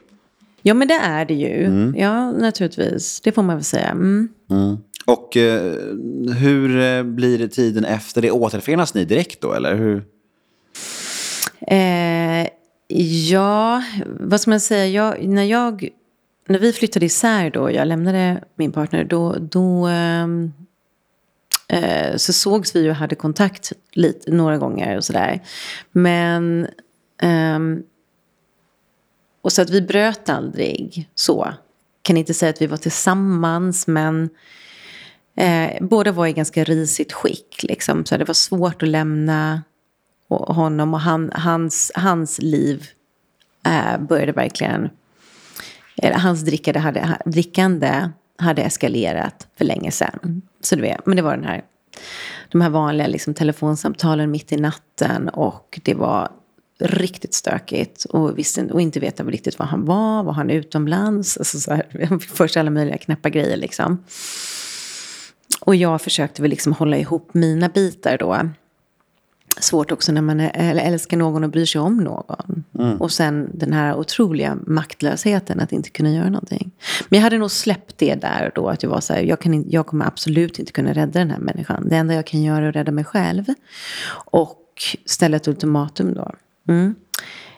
[0.67, 1.65] Ja, men det är det ju.
[1.65, 1.95] Mm.
[1.97, 3.21] Ja, naturligtvis.
[3.21, 3.87] Det får man väl säga.
[3.87, 4.29] Mm.
[4.49, 4.77] Mm.
[5.05, 5.73] Och eh,
[6.37, 8.31] hur eh, blir det tiden efter det?
[8.31, 10.03] Återförenas ni direkt då, eller hur?
[11.67, 12.47] Eh,
[13.29, 13.83] ja,
[14.19, 14.87] vad ska man säga?
[14.87, 15.89] Jag, när, jag,
[16.47, 20.53] när vi flyttade isär då, jag lämnade min partner, då, då ehm,
[21.67, 25.41] eh, så sågs vi och hade kontakt lite, några gånger och sådär.
[25.91, 26.67] Men
[27.21, 27.83] ehm,
[29.45, 31.53] och så att vi bröt aldrig så.
[32.01, 34.29] Kan inte säga att vi var tillsammans men
[35.37, 37.63] eh, båda var i ganska risigt skick.
[37.63, 38.05] Liksom.
[38.05, 39.61] Så det var svårt att lämna
[40.29, 42.87] honom och han, hans, hans liv
[43.65, 44.89] eh, började verkligen...
[45.97, 50.41] Eh, hans drickande hade, drickande hade eskalerat för länge sedan.
[50.61, 51.63] Så du vet, men det var den här,
[52.51, 56.29] de här vanliga liksom, telefonsamtalen mitt i natten och det var
[56.79, 61.37] riktigt stökigt och, visste, och inte veta riktigt var han var, var han utomlands?
[61.37, 64.03] Alltså så här, först alla möjliga knäppa grejer liksom.
[65.61, 68.49] Och jag försökte väl liksom hålla ihop mina bitar då.
[69.59, 72.63] Svårt också när man älskar någon och bryr sig om någon.
[72.79, 73.01] Mm.
[73.01, 76.71] Och sen den här otroliga maktlösheten att inte kunna göra någonting.
[77.09, 78.69] Men jag hade nog släppt det där då.
[78.69, 81.39] Att jag var så här, jag, kan, jag kommer absolut inte kunna rädda den här
[81.39, 81.89] människan.
[81.89, 83.45] Det enda jag kan göra är att rädda mig själv.
[84.11, 84.65] Och
[85.05, 86.31] ställa ett ultimatum då.
[86.67, 86.95] Mm.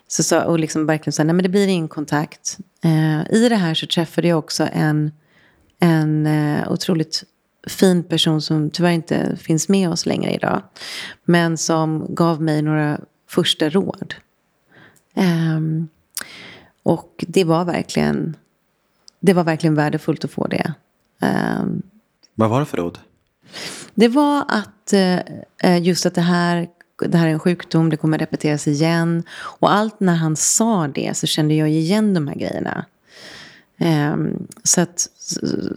[0.08, 2.58] Så, så, och liksom verkligen så nej men det blir ingen kontakt.
[2.84, 5.12] Eh, I det här så träffade jag också en,
[5.80, 7.24] en eh, otroligt
[7.68, 10.62] fin person som tyvärr inte finns med oss längre idag.
[11.26, 14.16] Men som gav mig några första råd.
[15.14, 15.88] Um,
[16.84, 18.36] och det var verkligen,
[19.20, 20.74] det var verkligen värdefullt att få det.
[21.22, 21.82] Um,
[22.36, 23.00] Vad var det för råd?
[23.94, 24.94] Det var att
[25.64, 26.68] uh, just att det här,
[27.06, 29.24] det här är en sjukdom, det kommer repeteras igen.
[29.34, 32.86] Och allt när han sa det så kände jag igen de här grejerna.
[33.80, 35.08] Um, så att,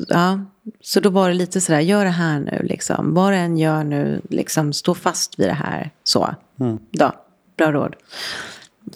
[0.08, 0.40] ja,
[0.80, 3.14] så då var det lite sådär, gör det här nu liksom.
[3.14, 5.90] Vad än gör nu, liksom, stå fast vid det här.
[6.04, 6.78] Så, mm.
[6.90, 7.12] då,
[7.56, 7.96] bra råd.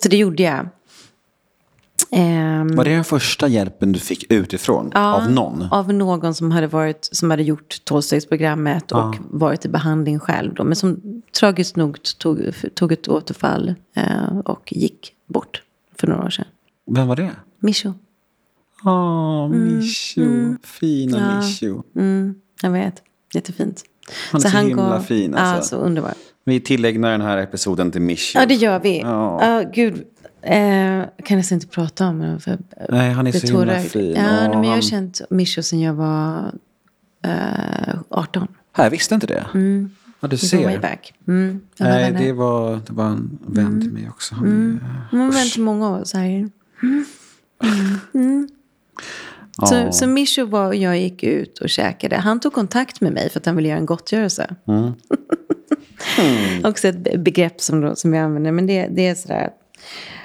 [0.00, 0.68] Så det gjorde jag.
[2.14, 4.90] Um, var det den första hjälpen du fick utifrån?
[4.94, 5.68] Ja, av någon?
[5.70, 9.14] av någon som hade, varit, som hade gjort tolvstegsprogrammet och ja.
[9.30, 10.54] varit i behandling själv.
[10.54, 15.62] Då, men som tragiskt nog tog, tog ett återfall uh, och gick bort
[15.96, 16.44] för några år sedan.
[16.86, 17.30] Vem var det?
[17.58, 17.92] Mischo.
[18.84, 20.20] Åh, mm, Mischo.
[20.20, 20.58] Mm.
[20.62, 21.36] Fina ja.
[21.36, 21.82] Mischo.
[21.96, 23.02] Mm, jag vet.
[23.34, 23.84] Jättefint.
[24.32, 25.34] Han är så, så han himla gav, fin.
[25.34, 25.74] Alltså.
[25.74, 26.12] Ja, så underbar.
[26.44, 28.38] Vi tillägnar den här episoden till Mischo.
[28.38, 29.00] Ja, det gör vi.
[29.00, 29.60] Ja.
[29.62, 30.04] Uh, gud,
[30.44, 32.40] Eh, kan nästan inte prata om honom.
[32.40, 34.14] För Nej, han är så himla fin.
[34.16, 34.64] Ja, men han...
[34.64, 36.52] jag har känt Mischo sen jag var
[37.24, 38.48] eh, 18.
[38.76, 39.46] Jag visste inte det.
[39.54, 39.90] Mm.
[40.20, 40.64] Ja, du ser.
[40.64, 41.14] Way back.
[41.28, 43.80] Mm, Nej, det var, det var en vän mm.
[43.80, 44.34] till mig också.
[44.34, 44.80] Han mm.
[45.12, 46.24] är, en vän till många av oss här.
[46.24, 46.50] Mm.
[48.14, 48.48] Mm.
[49.62, 52.16] Så, så Mischo var och jag gick ut och käkade.
[52.16, 54.54] Han tog kontakt med mig för att han ville göra en gottgörelse.
[54.68, 54.82] Mm.
[56.18, 56.64] mm.
[56.64, 58.52] Också ett begrepp som, som jag använder.
[58.52, 59.50] Men det, det är sådär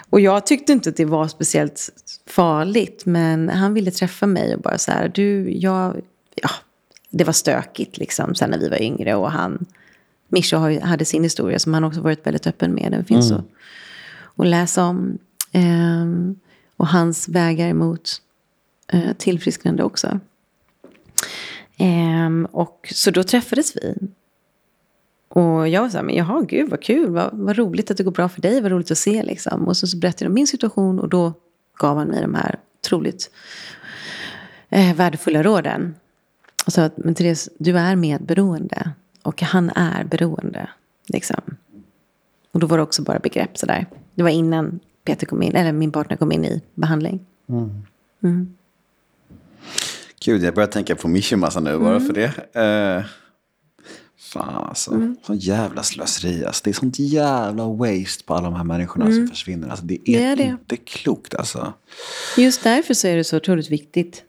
[0.10, 1.90] och jag tyckte inte att det var speciellt
[2.28, 3.06] farligt.
[3.06, 6.02] Men han ville träffa mig och bara så här, du, jag,
[6.36, 6.50] ja,
[7.10, 9.16] det var stökigt liksom sen när vi var yngre.
[9.16, 9.66] Och han,
[10.28, 12.92] Mischa hade sin historia som han också varit väldigt öppen med.
[12.92, 13.42] Den finns mm.
[13.42, 13.50] att,
[14.36, 15.18] att läsa om.
[15.54, 16.40] Um,
[16.78, 18.22] och hans vägar mot
[18.94, 20.20] uh, tillfrisknande också.
[21.80, 23.96] Um, och så då träffades vi.
[25.30, 28.04] Och jag var så här, men jaha, gud vad kul, vad, vad roligt att det
[28.04, 29.68] går bra för dig, vad roligt att se liksom.
[29.68, 31.34] Och så, så berättade jag om min situation och då
[31.80, 33.32] gav han mig de här otroligt
[34.70, 35.96] eh, värdefulla råden.
[36.66, 40.70] Och sa att, men Therese, du är medberoende och han är beroende.
[41.08, 41.42] Liksom.
[42.52, 43.86] Och då var det också bara begrepp sådär.
[44.16, 47.20] Det var innan Peter kom in, eller min partner kom in i behandling.
[47.50, 47.84] Mm.
[48.24, 48.56] Mm.
[50.26, 52.08] Gud, jag börjar tänka på Mishimasa nu bara mm.
[52.08, 53.00] för det.
[53.00, 53.06] Uh...
[54.34, 54.92] Fan alltså.
[54.92, 55.16] Mm.
[55.24, 56.46] Sån jävla slöseri.
[56.46, 56.62] Alltså.
[56.64, 59.18] Det är sånt jävla waste på alla de här människorna mm.
[59.18, 59.70] som försvinner.
[59.70, 60.44] Alltså, det är, det är det.
[60.44, 61.74] inte klokt alltså.
[62.38, 64.24] Just därför så är det så otroligt viktigt.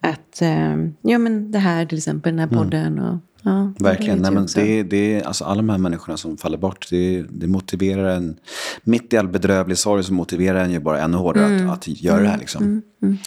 [0.00, 2.58] Att, eh, ja men det här till exempel, den här mm.
[2.58, 2.98] podden.
[2.98, 3.04] Mm.
[3.04, 4.18] Och, ja, Verkligen.
[4.18, 6.86] Nej, men det, det, alltså, alla de här människorna som faller bort.
[6.90, 8.36] Det, det motiverar en.
[8.82, 12.22] Mitt i all bedrövlig sorg så motiverar en ju bara ännu hårdare att, att göra
[12.22, 12.38] det här.
[12.38, 12.82] Liksom.
[13.02, 13.18] Mm.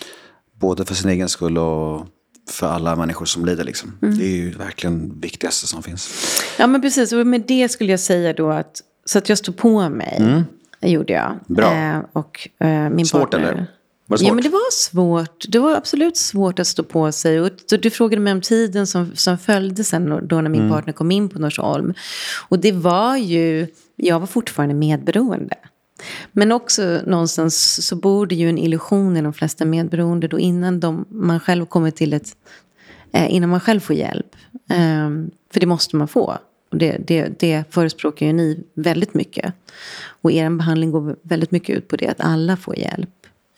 [0.60, 2.06] Både för sin egen skull och
[2.50, 3.64] för alla människor som lider.
[3.64, 3.98] Liksom.
[4.02, 4.18] Mm.
[4.18, 6.10] Det är ju verkligen det viktigaste som finns.
[6.60, 7.14] Ja, men precis.
[7.14, 10.18] Och med det skulle jag säga då att, så att jag stod på mig.
[10.20, 10.44] Mm.
[10.82, 11.40] gjorde jag.
[11.48, 11.74] Bra.
[11.74, 13.52] Eh, och eh, min svårt partner.
[13.52, 13.68] eller?
[14.12, 14.28] Var det svårt?
[14.28, 15.46] Ja, men det var svårt.
[15.50, 17.42] Det var absolut svårt att stå på sig.
[17.42, 17.52] Och
[17.82, 20.72] du frågade mig om tiden som, som följde sen då när min mm.
[20.72, 21.94] partner kom in på Norsholm.
[22.50, 25.56] Och det var ju, jag var fortfarande medberoende.
[26.32, 30.80] Men också någonstans så bor det ju en illusion i de flesta medberoende då innan
[30.80, 32.36] de, man själv kommer till ett,
[33.12, 34.36] eh, innan man själv får hjälp.
[34.70, 35.10] Eh,
[35.54, 36.38] för det måste man få.
[36.72, 39.54] Och det, det, det förespråkar ju ni väldigt mycket.
[40.22, 43.10] Och er behandling går väldigt mycket ut på det, att alla får hjälp.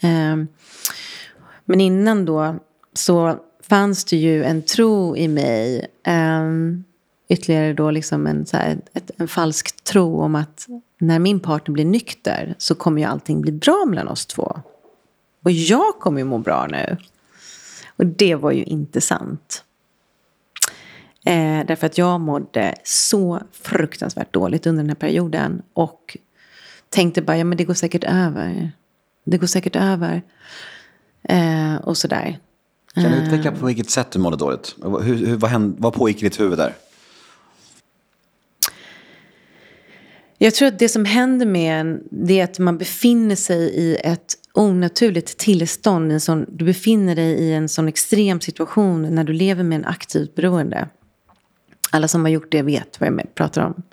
[0.01, 0.36] Eh,
[1.65, 2.56] men innan då
[2.93, 5.88] så fanns det ju en tro i mig.
[6.06, 6.84] Ehm,
[7.29, 10.67] ytterligare då liksom en, så här, ett, en falsk tro om att
[11.03, 14.61] när min partner blir nykter så kommer ju allting bli bra mellan oss två.
[15.43, 16.97] Och jag kommer ju må bra nu.
[17.95, 19.63] Och det var ju inte sant.
[21.25, 25.61] Eh, därför att jag mådde så fruktansvärt dåligt under den här perioden.
[25.73, 26.17] Och
[26.89, 28.71] tänkte bara, ja men det går säkert över.
[29.23, 30.21] Det går säkert över.
[31.23, 32.39] Eh, och sådär.
[32.93, 34.75] Kan du utveckla på vilket sätt du mådde dåligt?
[34.83, 36.73] Hur, hur, vad, hände, vad pågick i ditt huvud där?
[40.43, 43.95] Jag tror att det som händer med en, det är att man befinner sig i
[43.95, 46.12] ett onaturligt tillstånd.
[46.12, 49.86] En sån, du befinner dig i en sån extrem situation när du lever med en
[49.86, 50.88] aktivt beroende.
[51.91, 53.84] Alla som har gjort det vet vad jag pratar om.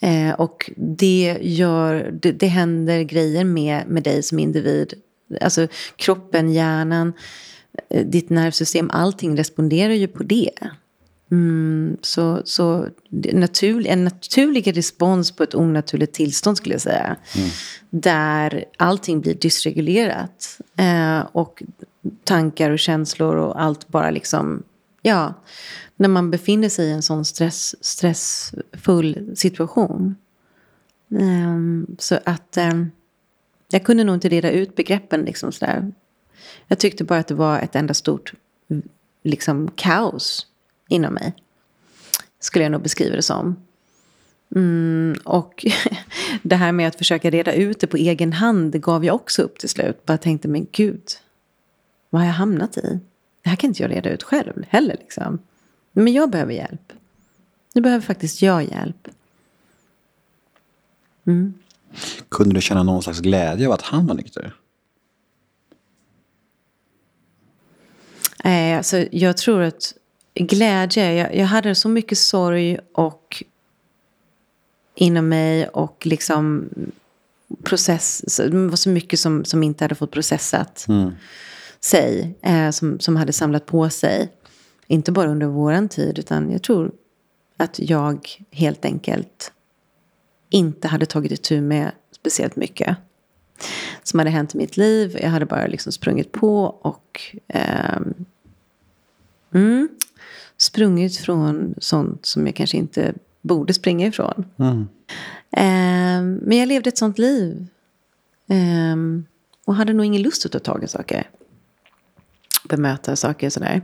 [0.00, 4.94] Eh, och det, gör, det, det händer grejer med, med dig som individ.
[5.40, 5.66] Alltså
[5.96, 7.12] kroppen, hjärnan,
[7.90, 10.52] eh, ditt nervsystem, allting responderar ju på det.
[11.30, 12.88] Mm, så så
[13.32, 17.16] naturlig, en naturlig respons på ett onaturligt tillstånd skulle jag säga.
[17.36, 17.48] Mm.
[17.90, 20.60] Där allting blir dysregulerat.
[20.76, 21.62] Eh, och
[22.24, 24.62] tankar och känslor och allt bara liksom,
[25.02, 25.34] ja.
[25.96, 30.14] När man befinner sig i en sån stress, stressfull situation.
[31.08, 32.90] Um, så att um,
[33.70, 35.92] jag kunde nog inte reda ut begreppen liksom sådär.
[36.66, 38.32] Jag tyckte bara att det var ett enda stort
[39.22, 40.46] liksom kaos
[40.88, 41.34] inom mig.
[42.40, 43.56] Skulle jag nog beskriva det som.
[44.54, 45.66] Mm, och
[46.42, 49.42] det här med att försöka reda ut det på egen hand det gav jag också
[49.42, 50.06] upp till slut.
[50.06, 51.02] Bara tänkte, men gud,
[52.10, 53.00] vad har jag hamnat i?
[53.42, 54.96] Det här kan inte jag reda ut själv heller.
[55.00, 55.38] Liksom.
[55.92, 56.92] Men jag behöver hjälp.
[57.74, 59.08] Nu behöver faktiskt jag hjälp.
[61.26, 61.54] Mm.
[62.28, 64.54] Kunde du känna någon slags glädje av att han var nykter?
[68.44, 69.94] Eh, alltså, jag tror att
[70.34, 73.42] glädje, jag, jag hade så mycket sorg och
[74.94, 76.68] inom mig och liksom
[77.62, 81.12] process, det var så mycket som, som inte hade fått processat mm.
[81.80, 84.32] sig, eh, som, som hade samlat på sig.
[84.86, 86.92] Inte bara under våran tid, utan jag tror
[87.56, 89.52] att jag helt enkelt
[90.50, 92.96] inte hade tagit itu med speciellt mycket
[94.02, 95.18] som hade hänt i mitt liv.
[95.22, 97.98] Jag hade bara liksom sprungit på och eh,
[99.54, 99.88] mm,
[100.64, 104.44] sprungit från sånt som jag kanske inte borde springa ifrån.
[104.58, 104.88] Mm.
[105.56, 107.66] Eh, men jag levde ett sånt liv.
[108.48, 108.96] Eh,
[109.66, 111.30] och hade nog ingen lust att ta tag i saker.
[112.68, 113.82] Bemöta saker sådär.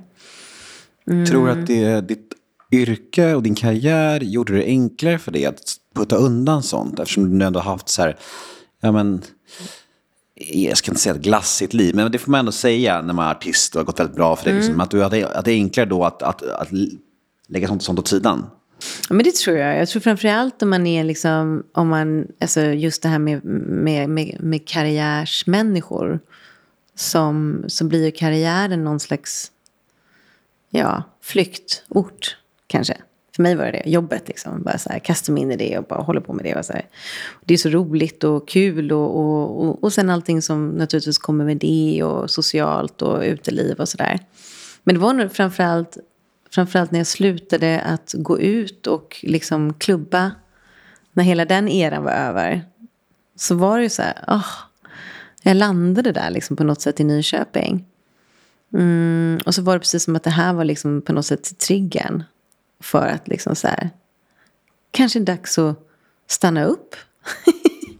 [1.07, 1.27] Mm.
[1.27, 2.33] Tror du att det, ditt
[2.73, 6.99] yrke och din karriär gjorde det enklare för dig att putta undan sånt?
[6.99, 8.17] Eftersom du ändå haft så här,
[8.81, 9.23] ja men,
[10.49, 13.27] jag ska inte säga ett glassigt liv, men det får man ändå säga när man
[13.27, 14.55] är artist och har gått väldigt bra för dig.
[14.55, 14.75] Liksom.
[14.75, 14.81] Mm.
[14.85, 16.69] Liksom, att, du, att, det, att det är enklare då att, att, att
[17.49, 18.47] lägga sånt, sånt åt sidan.
[19.09, 19.79] Ja, men det tror jag.
[19.79, 24.11] Jag tror framförallt om man är liksom, om man, alltså just det här med, med,
[24.11, 26.21] med, med karriärsmänniskor.
[26.95, 29.53] Som, så blir ju karriären någon slags
[30.71, 32.97] ja, flyktort kanske.
[33.37, 34.63] För mig var det det, jobbet liksom.
[34.63, 36.55] Bara så här, kasta mig in i det och bara hålla på med det.
[36.55, 36.87] Och så här.
[37.45, 41.45] Det är så roligt och kul och, och, och, och sen allting som naturligtvis kommer
[41.45, 44.21] med det och socialt och uteliv och sådär.
[44.83, 45.99] Men det var nog framförallt,
[46.51, 50.31] framförallt när jag slutade att gå ut och liksom klubba.
[51.13, 52.65] När hela den eran var över.
[53.37, 54.47] Så var det ju så här, oh,
[55.43, 57.87] jag landade där liksom på något sätt i Nyköping.
[58.75, 61.59] Mm, och så var det precis som att det här var liksom på något sätt
[61.59, 62.23] triggern.
[62.81, 63.91] För att liksom så här,
[64.91, 65.89] kanske är dags att
[66.27, 66.97] stanna upp.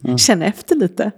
[0.03, 0.17] mm.
[0.17, 1.11] Känna efter lite.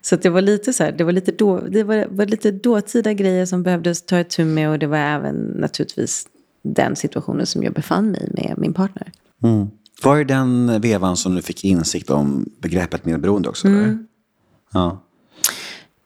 [0.00, 3.12] Så det var lite så här, det var lite, då, det var, var lite dåtida
[3.12, 4.70] grejer som behövdes ta itu med.
[4.70, 6.28] Och det var även naturligtvis
[6.62, 9.12] den situationen som jag befann mig i med min partner.
[9.42, 9.70] Mm.
[10.02, 13.68] Var det den vevan som du fick insikt om begreppet medberoende också?
[13.68, 14.06] Mm.
[14.72, 15.02] Ja.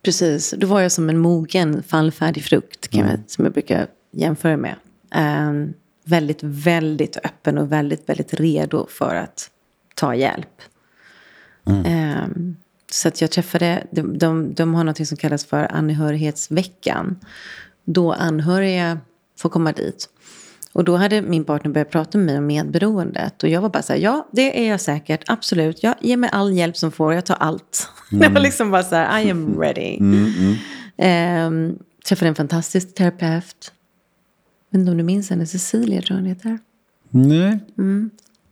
[0.03, 3.11] Precis, då var jag som en mogen fallfärdig frukt kan mm.
[3.11, 4.75] jag, som jag brukar jämföra med.
[5.51, 5.75] Um,
[6.07, 9.51] väldigt, väldigt öppen och väldigt, väldigt redo för att
[9.95, 10.63] ta hjälp.
[11.67, 12.25] Mm.
[12.25, 12.57] Um,
[12.91, 17.19] så att jag träffade, de, de, de har något som kallas för anhörighetsveckan.
[17.85, 18.99] Då anhöriga
[19.39, 20.09] får komma dit.
[20.73, 23.43] Och då hade min partner börjat prata med mig om medberoendet.
[23.43, 25.83] Och jag var bara så här, ja det är jag säkert, absolut.
[25.83, 27.89] Jag ger mig all hjälp som får, jag tar allt.
[28.13, 28.23] Mm.
[28.23, 29.97] jag var liksom bara så här, I am ready.
[29.97, 30.33] Mm,
[30.99, 31.47] mm.
[31.47, 33.73] Um, träffade en fantastisk terapeut.
[34.77, 36.59] Men inte om du minns henne, Cecilia tror jag hon heter.
[37.11, 37.59] Nej.
[37.79, 38.11] Mm.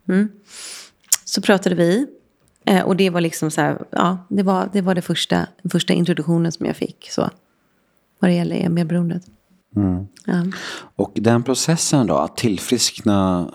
[0.09, 0.29] Mm.
[1.25, 2.07] Så pratade vi.
[2.67, 5.93] Eh, och det var liksom så här, ja, det var det, var det första, första
[5.93, 7.09] introduktionen som jag fick.
[7.11, 7.31] Så,
[8.19, 9.23] vad det gäller medberoendet.
[9.77, 10.07] Mm.
[10.25, 10.45] Ja.
[10.97, 13.51] Och den processen då, att tillfriskna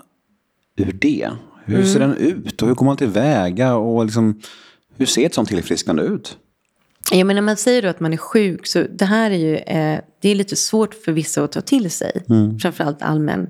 [0.76, 1.30] ur det.
[1.64, 1.86] Hur mm.
[1.86, 4.40] ser den ut och hur går man tillväga och liksom,
[4.96, 6.38] hur ser ett sånt tillfrisknande ut?
[7.10, 9.56] Ja, men när man säger då att man är sjuk, så det här är ju
[9.56, 12.24] eh, det är lite svårt för vissa att ta till sig.
[12.28, 12.58] Mm.
[12.58, 13.48] Framförallt allmän,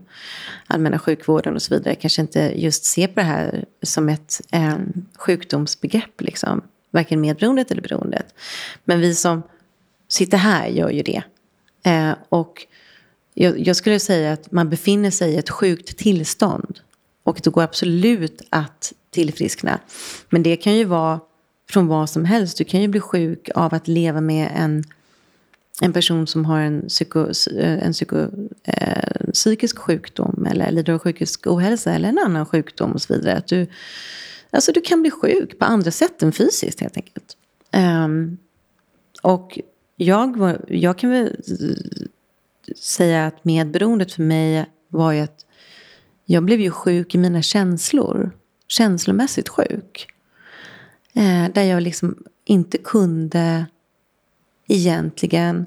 [0.66, 1.94] allmänna sjukvården och så vidare.
[1.94, 4.77] Kanske inte just se på det här som ett eh,
[5.18, 6.20] sjukdomsbegrepp.
[6.20, 6.62] Liksom.
[6.90, 8.35] Varken medberoendet eller beroendet.
[8.85, 9.42] Men vi som
[10.09, 11.23] sitter här gör ju det.
[11.83, 12.66] Eh, och
[13.35, 16.81] jag, jag, skulle säga att man befinner sig i ett sjukt tillstånd.
[17.23, 19.79] Och det går absolut att tillfriskna.
[20.29, 21.21] Men det kan ju vara
[21.71, 22.58] från vad som helst.
[22.58, 24.85] Du kan ju bli sjuk av att leva med en,
[25.81, 27.27] en person som har en, psyko,
[27.60, 28.16] en psyko,
[28.64, 33.37] eh, psykisk sjukdom eller lider av psykisk ohälsa eller en annan sjukdom och så vidare.
[33.37, 33.66] Att du,
[34.50, 37.37] alltså du kan bli sjuk på andra sätt än fysiskt helt enkelt.
[38.04, 38.38] Um,
[39.23, 39.58] och
[39.96, 41.37] jag, jag kan väl
[42.77, 45.46] säga att medberoendet för mig var ju att
[46.25, 48.31] jag blev ju sjuk i mina känslor.
[48.68, 50.10] Känslomässigt sjuk.
[51.15, 53.67] Eh, där jag liksom inte kunde
[54.67, 55.67] egentligen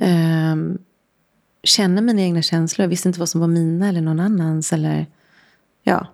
[0.00, 0.56] eh,
[1.62, 2.84] känna mina egna känslor.
[2.84, 4.72] Jag visste inte vad som var mina eller någon annans.
[4.72, 5.06] Eller,
[5.82, 6.06] ja.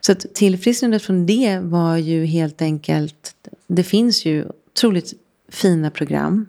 [0.00, 3.34] Så att tillfrisknandet från det var ju helt enkelt,
[3.66, 5.14] det finns ju otroligt
[5.48, 6.46] fina program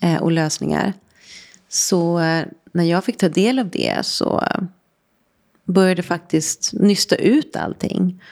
[0.00, 0.92] eh, och lösningar.
[1.68, 4.62] Så eh, när jag fick ta del av det så eh,
[5.64, 8.22] började faktiskt nysta ut allting.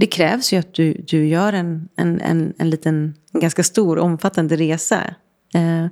[0.00, 3.98] Det krävs ju att du, du gör en, en, en, en liten, en ganska stor,
[3.98, 5.14] omfattande resa.
[5.54, 5.86] Eh,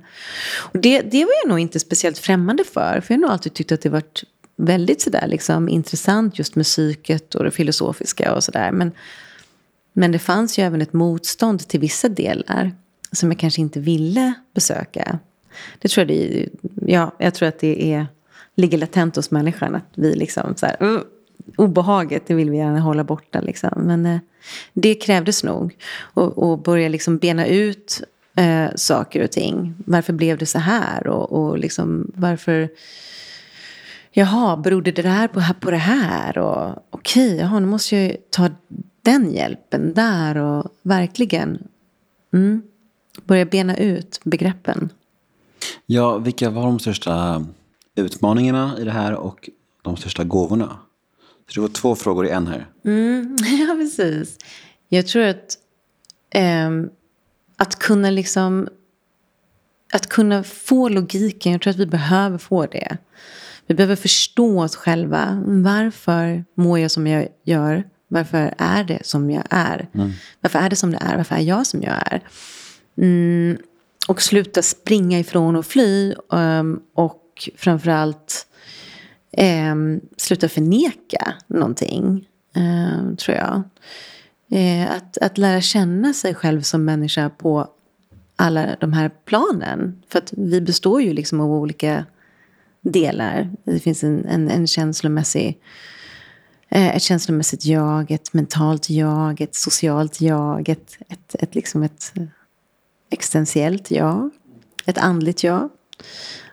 [0.57, 3.01] och det, det var jag nog inte speciellt främmande för.
[3.01, 4.23] För jag har nog alltid tyckt att det varit
[4.55, 8.71] väldigt sådär liksom, intressant just med psyket och det filosofiska och sådär.
[8.71, 8.91] Men,
[9.93, 12.71] men det fanns ju även ett motstånd till vissa delar
[13.11, 15.19] som jag kanske inte ville besöka.
[15.79, 16.49] Det tror jag, det,
[16.91, 18.07] ja, jag tror att det är,
[18.55, 19.75] ligger latent hos människan.
[19.75, 21.01] Att vi liksom så här, uh,
[21.55, 23.41] obehaget, det vill vi gärna hålla borta.
[23.41, 23.69] Liksom.
[23.75, 24.19] Men eh,
[24.73, 25.75] det krävdes nog.
[25.99, 28.01] Och, och börja liksom bena ut
[28.35, 29.75] eh, saker och ting.
[29.85, 31.07] Varför blev det så här?
[31.07, 32.69] Och, och liksom, varför...
[34.11, 36.37] Jaha, berodde det här på, på det här?
[36.37, 38.49] Och okej, jaha, nu måste jag ta
[39.01, 41.63] den hjälpen där och verkligen
[42.33, 42.61] mm,
[43.25, 44.89] börja bena ut begreppen.
[45.85, 47.45] Ja, vilka var de största
[47.95, 49.49] utmaningarna i det här och
[49.81, 50.77] de största gåvorna?
[51.49, 52.67] Så det var två frågor i en här.
[52.85, 53.37] Mm,
[53.67, 54.37] ja, precis.
[54.89, 55.57] Jag tror att
[56.33, 56.69] eh,
[57.57, 58.67] att kunna liksom
[59.93, 62.97] att kunna få logiken, jag tror att vi behöver få det.
[63.67, 65.43] Vi behöver förstå oss själva.
[65.45, 67.83] Varför mår jag som jag gör?
[68.07, 69.89] Varför är det som jag är?
[69.93, 70.11] Mm.
[70.41, 71.17] Varför är det som det är?
[71.17, 72.21] Varför är jag som jag är?
[72.97, 73.57] Mm,
[74.07, 76.13] och sluta springa ifrån och fly.
[76.29, 78.47] Um, och framförallt
[79.31, 79.75] eh,
[80.17, 83.63] sluta förneka någonting, eh, tror jag.
[84.51, 87.67] Eh, att, att lära känna sig själv som människa på
[88.35, 90.03] alla de här planen.
[90.09, 92.05] För att vi består ju liksom av olika
[92.81, 93.49] delar.
[93.63, 95.59] Det finns en, en, en känslomässig
[96.69, 102.13] eh, ett känslomässigt jag, ett mentalt jag, ett socialt jag, ett, ett, ett, liksom ett
[103.09, 104.29] existentiellt jag,
[104.85, 105.69] ett andligt jag.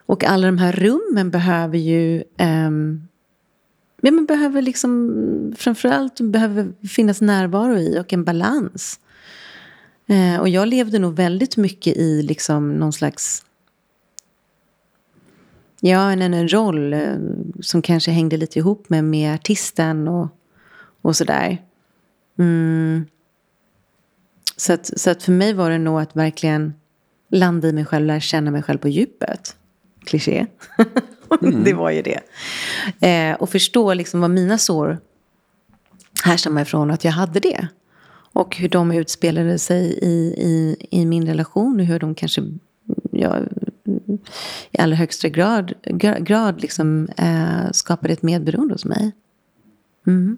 [0.06, 3.08] Och alla de här rummen behöver ju um,
[4.00, 9.00] ja, men behöver liksom, framförallt behöver finnas närvaro i och en balans.
[10.06, 13.42] Eh, och jag levde nog väldigt mycket i liksom någon slags
[15.80, 17.16] Ja, en, en roll eh,
[17.60, 20.28] som kanske hängde lite ihop med, med artisten och,
[21.02, 21.62] och sådär.
[22.38, 23.04] Mm.
[24.56, 26.74] Så, att, så att för mig var det nog att verkligen
[27.28, 29.56] landa i mig själv, lära känna mig själv på djupet.
[30.06, 30.46] Kliché.
[31.42, 31.64] Mm.
[31.64, 32.20] det var ju det.
[33.08, 34.98] Eh, och förstå liksom vad mina sår
[36.24, 37.68] härstammar ifrån att jag hade det.
[38.32, 42.42] Och hur de utspelade sig i, i, i min relation och hur de kanske
[43.12, 43.38] ja,
[44.70, 45.72] i allra högsta grad,
[46.20, 49.12] grad liksom, eh, skapade ett medberoende hos mig.
[50.06, 50.36] Mm.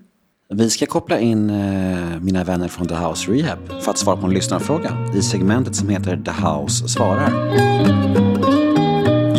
[0.55, 4.27] Vi ska koppla in eh, mina vänner från The House Rehab för att svara på
[4.27, 8.48] en lyssnarfråga i segmentet som heter The House svarar.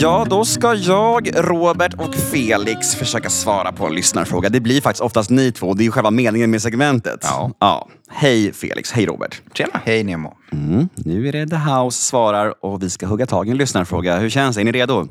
[0.01, 4.49] Ja, då ska jag, Robert och Felix försöka svara på en lyssnarfråga.
[4.49, 5.73] Det blir faktiskt oftast ni två.
[5.73, 7.19] Det är ju själva meningen med segmentet.
[7.23, 7.51] Ja.
[7.59, 7.89] ja.
[8.09, 9.41] Hej Felix, hej Robert.
[9.53, 9.81] Tjena.
[9.85, 10.33] Hej Nemo.
[10.51, 10.89] Mm.
[10.95, 14.17] Nu är det The House svarar och vi ska hugga tag i en lyssnarfråga.
[14.19, 14.61] Hur känns det?
[14.61, 15.07] Är ni redo?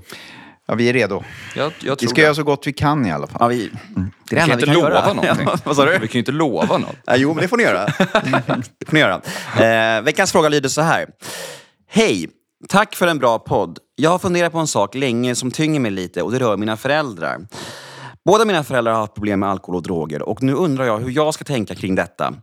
[0.66, 1.22] Ja, vi är redo.
[1.57, 2.22] Jag, jag vi ska det.
[2.22, 3.39] göra så gott vi kan i alla fall.
[3.41, 4.11] Ja, vi, mm.
[4.30, 5.12] Det är det vi kan inte lova göra.
[5.14, 5.47] någonting.
[5.47, 5.93] Ja, vad sa du?
[5.93, 6.97] Vi kan ju inte lova något.
[7.07, 7.84] Ja, jo, men det får ni göra.
[8.78, 9.20] det får ni göra.
[9.97, 11.07] Eh, veckans fråga lyder så här.
[11.91, 12.28] Hej!
[12.66, 13.78] Tack för en bra podd.
[13.96, 16.76] Jag har funderat på en sak länge som tynger mig lite och det rör mina
[16.76, 17.46] föräldrar.
[18.24, 21.11] Båda mina föräldrar har haft problem med alkohol och droger och nu undrar jag hur
[21.11, 22.34] jag ska tänka kring detta.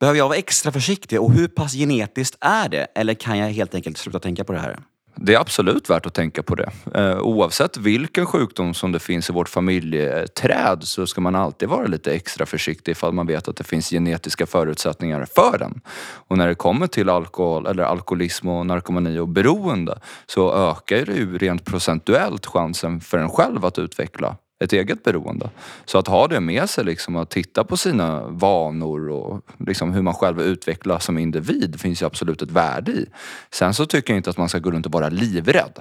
[0.00, 2.86] Behöver jag vara extra försiktig och hur pass genetiskt är det?
[2.94, 4.78] Eller kan jag helt enkelt sluta tänka på det här?
[5.20, 6.70] Det är absolut värt att tänka på det.
[6.94, 11.86] Eh, oavsett vilken sjukdom som det finns i vårt familjeträd så ska man alltid vara
[11.86, 15.80] lite extra försiktig ifall man vet att det finns genetiska förutsättningar för den.
[16.28, 21.14] Och när det kommer till alkohol, eller alkoholism och narkomani och beroende så ökar det
[21.14, 25.50] ju rent procentuellt chansen för en själv att utveckla ett eget beroende.
[25.84, 30.02] Så att ha det med sig, liksom, att titta på sina vanor och liksom hur
[30.02, 33.06] man själv utvecklas som individ finns ju absolut ett värde i.
[33.50, 35.78] Sen så tycker jag inte att man ska gå runt och vara livrädd.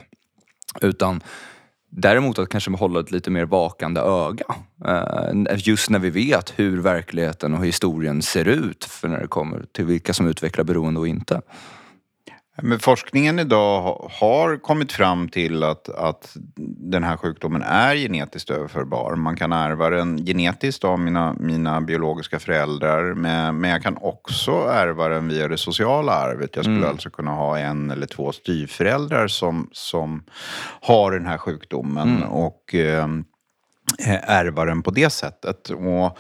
[0.82, 1.21] Utan
[1.89, 4.45] Däremot att kanske hålla ett lite mer vakande öga.
[4.86, 9.65] Eh, just när vi vet hur verkligheten och historien ser ut för när det kommer
[9.71, 11.41] till vilka som utvecklar beroende och inte.
[12.61, 16.37] Men forskningen idag har kommit fram till att, att
[16.91, 19.15] den här sjukdomen är genetiskt överförbar.
[19.15, 24.51] Man kan ärva den genetiskt av mina, mina biologiska föräldrar men, men jag kan också
[24.51, 26.55] ärva den via det sociala arvet.
[26.55, 26.89] Jag skulle mm.
[26.89, 30.23] alltså kunna ha en eller två styvföräldrar som, som
[30.81, 32.29] har den här sjukdomen mm.
[32.29, 33.07] och eh,
[34.23, 35.69] ärva den på det sättet.
[35.69, 36.17] Och,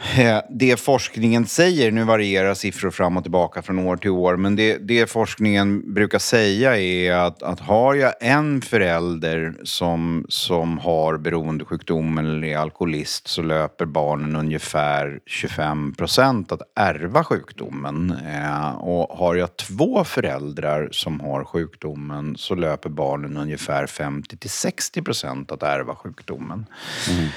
[0.00, 4.56] Eh, det forskningen säger, nu varierar siffror fram och tillbaka från år till år, men
[4.56, 11.18] det, det forskningen brukar säga är att, att har jag en förälder som, som har
[11.18, 18.14] beroendesjukdom eller är alkoholist så löper barnen ungefär 25 procent att ärva sjukdomen.
[18.26, 24.50] Eh, och har jag två föräldrar som har sjukdomen så löper barnen ungefär 50 till
[24.50, 26.66] 60 procent att ärva sjukdomen.
[27.10, 27.28] Mm.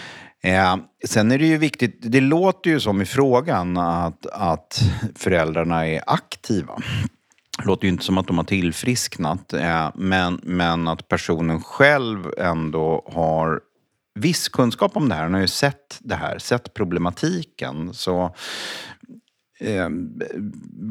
[0.44, 4.84] Eh, sen är det ju viktigt, det låter ju som i frågan att, att
[5.16, 6.80] föräldrarna är aktiva.
[7.58, 12.34] Det låter ju inte som att de har tillfrisknat, eh, men, men att personen själv
[12.38, 13.62] ändå har
[14.16, 15.24] viss kunskap om det här.
[15.24, 17.94] Han har ju sett det här, sett problematiken.
[17.94, 18.36] Så
[19.62, 19.90] Eh,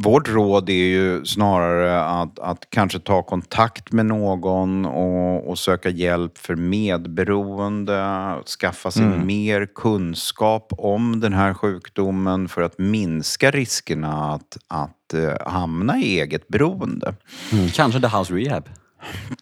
[0.04, 5.88] vårt råd är ju snarare att, att kanske ta kontakt med någon och, och söka
[5.88, 14.34] hjälp för medberoende, skaffa sig mer kunskap om den här sjukdomen för att minska riskerna
[14.34, 17.14] att, att eh, hamna i eget beroende.
[17.52, 18.68] Mm, kanske The House Rehab.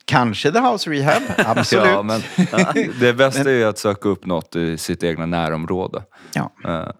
[0.04, 1.86] Kanske The House Rehab, absolut.
[1.86, 2.22] Ja, men
[3.00, 6.02] det bästa är ju att söka upp något i sitt egna närområde.
[6.32, 6.52] Ja.
[6.64, 6.90] Eh,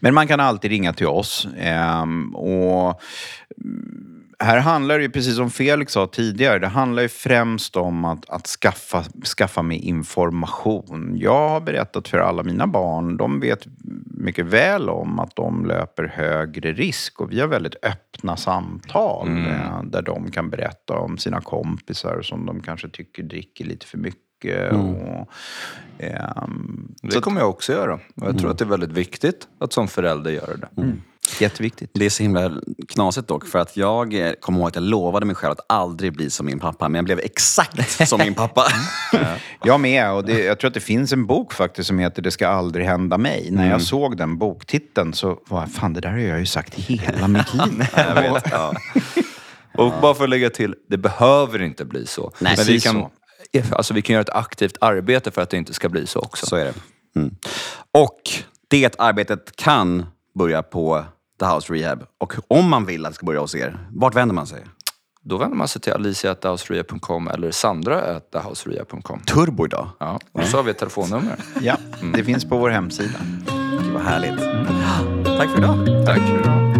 [0.00, 1.48] Men man kan alltid ringa till oss.
[1.58, 3.00] Ehm, och
[3.64, 8.30] mm, här handlar det precis som Felix sa tidigare, det handlar ju främst om att,
[8.30, 9.04] att skaffa,
[9.38, 11.14] skaffa mig information.
[11.18, 13.66] Jag har berättat för alla mina barn, de vet
[14.04, 19.82] mycket väl om att de löper högre risk och vi har väldigt öppna samtal eh,
[19.82, 24.23] där de kan berätta om sina kompisar som de kanske tycker dricker lite för mycket.
[24.52, 25.28] Och,
[25.98, 27.94] ehm, Det kommer jag också göra.
[27.94, 30.68] Och jag tror att det är väldigt viktigt att som förälder göra det.
[31.40, 31.90] jätteviktigt.
[31.94, 32.52] Det är så himla
[32.88, 36.12] knasigt dock, för att jag eh, kommer ihåg att jag lovade mig själv att aldrig
[36.12, 38.64] bli som min pappa, men jag blev exakt som min pappa.
[39.64, 40.12] Jag med.
[40.12, 42.86] Och det, jag tror att det finns en bok faktiskt som heter Det ska aldrig
[42.86, 43.48] hända mig.
[43.50, 46.74] När jag såg den boktiteln så var jag, fan det där har jag ju sagt
[46.74, 47.86] hela mitt liv.
[48.50, 48.74] Ja.
[49.76, 52.32] Och bara för att lägga till, det behöver inte bli så.
[52.38, 53.06] Nej, Men vi kan,
[53.72, 56.46] alltså, vi kan göra ett aktivt arbete för att det inte ska bli så också.
[56.46, 56.74] Så är det.
[57.16, 57.36] Mm.
[57.92, 58.20] Och
[58.68, 60.06] det arbetet kan
[60.38, 61.04] börja på
[61.40, 62.04] The House Rehab.
[62.20, 64.64] Och om man vill att det ska börja hos er, vart vänder man sig?
[65.22, 69.20] Då vänder man sig till alicia.thehouseria.com eller sandra.thehouseria.com.
[69.20, 69.88] Turbo idag.
[70.00, 71.36] Ja, och så har vi ett telefonnummer.
[71.60, 71.76] Ja,
[72.14, 73.18] det finns på vår hemsida.
[73.82, 74.40] Gud vad härligt.
[75.38, 76.06] Tack för idag.
[76.06, 76.73] Tack för idag.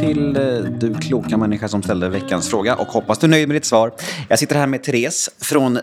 [0.00, 0.42] Till eh,
[0.78, 3.92] du kloka människa som ställde veckans fråga och hoppas du är nöjd med ditt svar.
[4.28, 5.82] Jag sitter här med Therese från, eh,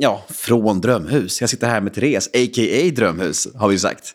[0.00, 1.40] ja, från Drömhus.
[1.40, 2.90] Jag sitter här med Therese, a.k.a.
[2.96, 4.14] Drömhus, har vi sagt.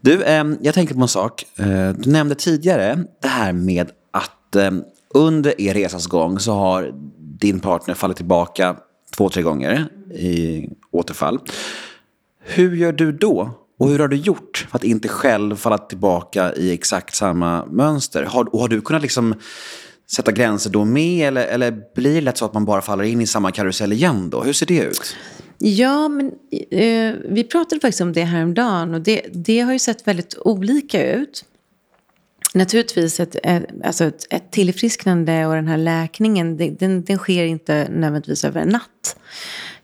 [0.00, 1.44] Du, eh, jag tänkte på en sak.
[1.56, 4.70] Eh, du nämnde tidigare det här med att eh,
[5.14, 8.76] under er resas gång så har din partner fallit tillbaka
[9.16, 11.38] två, tre gånger i återfall.
[12.40, 13.63] Hur gör du då?
[13.84, 18.22] Och hur har du gjort för att inte själv falla tillbaka i exakt samma mönster?
[18.22, 19.34] Har, och har du kunnat liksom
[20.10, 21.28] sätta gränser då med?
[21.28, 24.30] Eller, eller blir det lätt så att man bara faller in i samma karusell igen
[24.30, 24.42] då?
[24.42, 25.16] Hur ser det ut?
[25.58, 26.26] Ja, men
[26.70, 31.12] eh, vi pratade faktiskt om det häromdagen och det, det har ju sett väldigt olika
[31.12, 31.44] ut.
[32.54, 37.44] Naturligtvis ett, ett, alltså ett, ett tillfrisknande och den här läkningen, det, den, den sker
[37.44, 39.16] inte nödvändigtvis över en natt.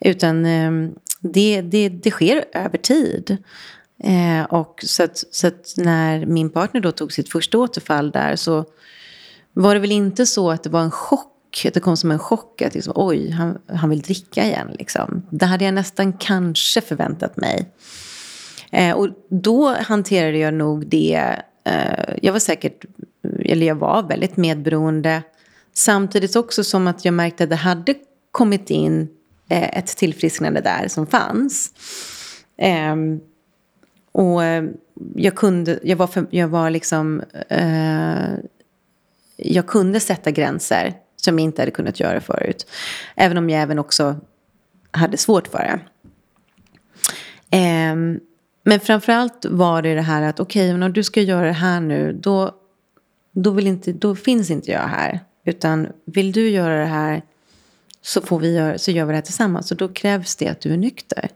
[0.01, 0.91] Utan eh,
[1.21, 3.39] det, det, det sker över tid.
[4.05, 8.37] Eh, och så att, så att när min partner då tog sitt första återfall där
[8.37, 8.65] så
[9.53, 12.19] var det väl inte så att det var en chock, att det kom som en
[12.19, 14.69] chock att liksom, oj, han, han vill dricka igen.
[14.79, 15.27] Liksom.
[15.31, 17.73] Det hade jag nästan kanske förväntat mig.
[18.73, 22.85] Eh, och då hanterade jag nog det, eh, jag var säkert,
[23.45, 25.23] eller jag var väldigt medberoende.
[25.75, 27.95] Samtidigt också som att jag märkte att det hade
[28.31, 29.09] kommit in
[29.49, 31.73] eh, ett tillfrisknande där som fanns.
[32.59, 33.21] Ehm,
[34.13, 34.65] och eh,
[35.15, 38.31] jag kunde, jag var, för, jag var liksom, eh,
[39.37, 42.67] jag kunde sätta gränser som jag inte hade kunnat göra förut.
[43.17, 44.17] Även om jag även också
[44.91, 45.81] hade svårt för det.
[47.57, 47.97] Eh,
[48.63, 51.81] men framförallt var det det här att okej, okay, om du ska göra det här
[51.81, 52.55] nu, då,
[53.33, 55.21] då, vill inte, då finns inte jag här.
[55.45, 57.23] Utan vill du göra det här
[58.03, 59.71] så, får vi göra, så gör vi det här tillsammans.
[59.71, 61.29] Och då krävs det att du är nykter.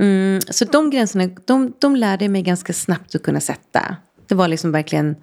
[0.00, 3.96] Mm, så de gränserna, de, de lärde jag mig ganska snabbt att kunna sätta.
[4.26, 5.16] Det var liksom verkligen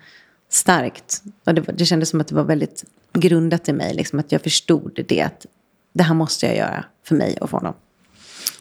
[0.49, 1.24] starkt.
[1.45, 3.93] Och det, det kändes som att det var väldigt grundat i mig.
[3.93, 5.45] Liksom att jag förstod det att
[5.93, 7.74] det här måste jag göra för mig och för honom.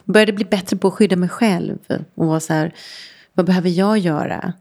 [0.04, 1.78] Började bli bättre på att skydda mig själv.
[2.14, 2.74] Och vara så här,
[3.32, 4.52] vad behöver jag göra?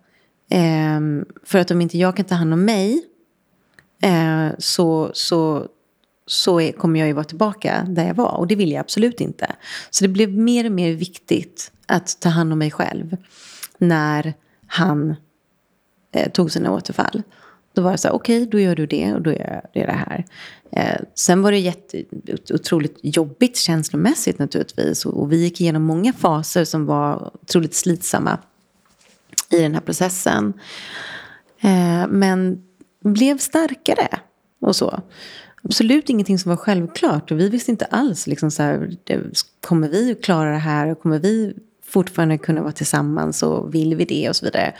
[0.52, 1.00] Eh,
[1.44, 3.04] för att om inte jag kan ta hand om mig
[4.02, 5.68] eh, så, så
[6.28, 8.38] så är, kommer jag ju vara tillbaka där jag var.
[8.38, 9.56] Och det vill jag absolut inte.
[9.90, 13.18] Så det blev mer och mer viktigt att ta hand om mig själv
[13.78, 14.34] när
[14.68, 15.16] han
[16.12, 17.24] eh, tog sina återfall.
[17.74, 19.88] Då var det så här, okej, okay, då gör du det och då gör jag
[19.88, 20.26] det här.
[20.72, 22.04] Eh, sen var det jätte,
[22.54, 25.06] otroligt jobbigt känslomässigt naturligtvis.
[25.06, 28.40] Och, och vi gick igenom många faser som var otroligt slitsamma
[29.50, 30.54] i den här processen.
[31.62, 32.64] Eh, men
[33.04, 34.08] blev starkare
[34.62, 35.02] och så.
[35.68, 37.32] Absolut ingenting som var självklart.
[37.32, 38.92] Och vi visste inte alls, liksom så här,
[39.62, 40.96] kommer vi klara det här?
[40.96, 41.54] Kommer vi
[41.86, 43.44] fortfarande kunna vara tillsammans?
[43.44, 44.30] Och vill vi det?
[44.30, 44.74] Och så vidare.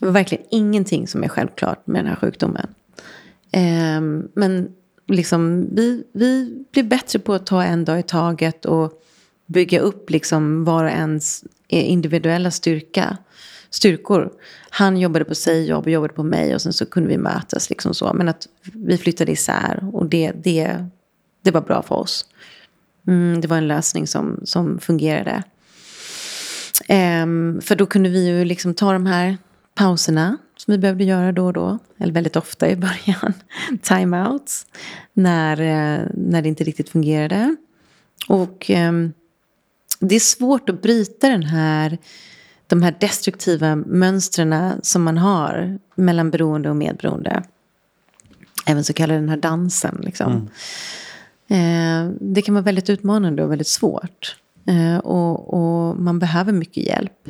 [0.00, 2.66] Det var verkligen ingenting som är självklart med den här sjukdomen.
[3.50, 4.00] Eh,
[4.34, 4.68] men
[5.08, 9.02] liksom, vi, vi blev bättre på att ta en dag i taget och
[9.46, 13.16] bygga upp liksom var och ens individuella styrka,
[13.72, 14.32] styrkor.
[14.70, 17.70] Han jobbade på sig, jag jobbade på mig och sen så kunde vi mötas.
[17.70, 18.12] Liksom så.
[18.14, 20.86] Men att vi flyttade isär och det, det,
[21.42, 22.26] det var bra för oss.
[23.06, 25.42] Mm, det var en lösning som, som fungerade.
[26.88, 29.38] Um, för då kunde vi ju liksom ta de här
[29.74, 31.78] pauserna som vi behövde göra då och då.
[31.98, 33.32] Eller väldigt ofta i början.
[33.82, 34.66] Timeouts.
[35.12, 37.56] När, eh, när det inte riktigt fungerade.
[38.28, 39.12] Och um,
[40.00, 41.98] det är svårt att bryta den här,
[42.72, 47.42] de här destruktiva mönstren som man har mellan beroende och medberoende.
[48.66, 50.00] Även så kallad den här dansen.
[50.02, 50.48] Liksom.
[51.48, 52.08] Mm.
[52.08, 54.36] Eh, det kan vara väldigt utmanande och väldigt svårt.
[54.66, 57.28] Eh, och, och, man behöver mycket hjälp.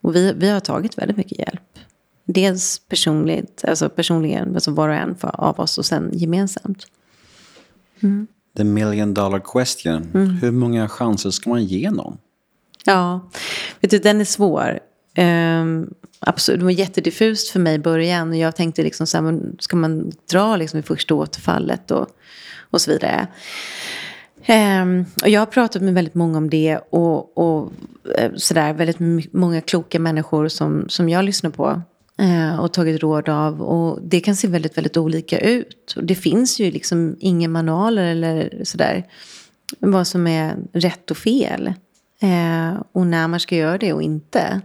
[0.00, 1.78] Och vi, vi har tagit väldigt mycket hjälp.
[2.24, 6.86] Dels personligt, alltså personligen, alltså var och en för, av oss och sen gemensamt.
[8.00, 8.26] Mm.
[8.56, 10.10] The million dollar question.
[10.14, 10.28] Mm.
[10.28, 12.18] Hur många chanser ska man ge någon?
[12.84, 13.30] Ja,
[13.80, 14.80] vet du, den är svår.
[15.18, 18.30] Um, absolut, det var jättediffust för mig i början.
[18.30, 22.06] och Jag tänkte liksom så här, ska man dra liksom i första återfallet och,
[22.70, 23.26] och så vidare.
[24.48, 27.72] Um, och jag har pratat med väldigt många om det och, och
[28.18, 31.82] eh, sådär, väldigt många kloka människor som, som jag lyssnar på
[32.22, 33.62] uh, och tagit råd av.
[33.62, 35.94] Och det kan se väldigt, väldigt olika ut.
[35.96, 39.06] Och det finns ju liksom inga manualer eller sådär
[39.78, 41.74] vad som är rätt och fel.
[42.22, 44.60] Uh, och när man ska göra det och inte.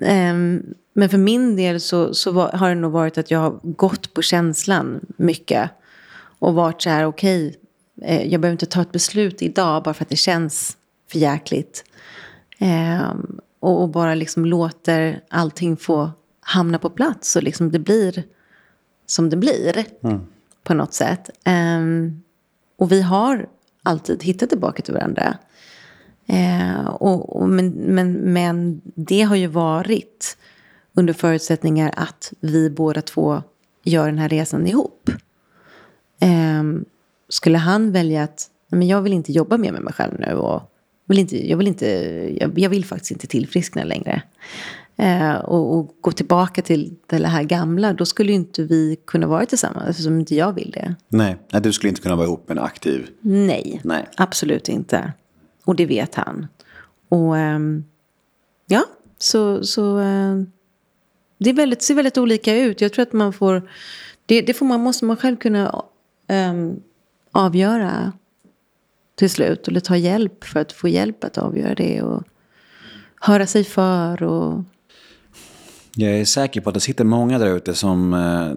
[0.00, 3.60] Um, men för min del så, så var, har det nog varit att jag har
[3.62, 5.70] gått på känslan mycket.
[6.38, 7.62] Och varit så här, okej, okay,
[8.00, 10.76] Eh, jag behöver inte ta ett beslut idag bara för att det känns
[11.10, 11.84] för jäkligt.
[12.58, 13.14] Eh,
[13.60, 18.24] och, och, bara liksom låter allting få hamna på plats och liksom det blir
[19.06, 19.84] som det blir.
[20.02, 20.20] Mm.
[20.62, 21.30] På något sätt.
[21.44, 21.80] Eh,
[22.76, 23.48] och vi har
[23.82, 25.38] alltid hittat tillbaka till varandra.
[26.26, 30.36] Eh, och, och, men, men, men det har ju varit
[30.94, 33.42] under förutsättningar att vi båda två
[33.84, 35.10] gör den här resan ihop.
[36.60, 36.84] Um,
[37.28, 40.62] skulle han välja att men jag vill inte jobba mer med mig själv nu och
[41.06, 41.86] vill inte, jag, vill inte,
[42.40, 44.22] jag, jag vill faktiskt inte tillfriskna längre.
[44.96, 49.46] Eh, och, och, gå tillbaka till det här gamla, då skulle inte vi kunna vara
[49.46, 50.94] tillsammans eftersom inte jag vill det.
[51.08, 53.08] Nej, du skulle inte kunna vara ihop med en aktiv?
[53.20, 54.08] Nej, Nej.
[54.16, 55.12] absolut inte.
[55.64, 56.46] Och det vet han.
[57.08, 57.84] Och ehm,
[58.66, 58.84] ja,
[59.18, 60.52] så, så ehm,
[61.38, 62.80] det är väldigt, ser väldigt olika ut.
[62.80, 63.70] Jag tror att man får,
[64.26, 65.84] det, det får man, måste man själv kunna
[66.28, 66.82] ähm,
[67.32, 68.12] avgöra
[69.14, 69.68] till slut.
[69.68, 72.02] Eller ta hjälp för att få hjälp att avgöra det.
[72.02, 72.22] Och
[73.20, 74.22] höra sig för.
[74.22, 74.64] Och...
[75.96, 78.52] Jag är säker på att det sitter många där ute som eh,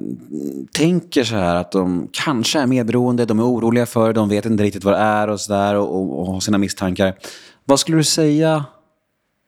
[0.71, 4.45] tänker så här att de kanske är medberoende, de är oroliga för det, de vet
[4.45, 7.15] inte riktigt vad det är och sådär och, och, och har sina misstankar.
[7.65, 8.65] Vad skulle du säga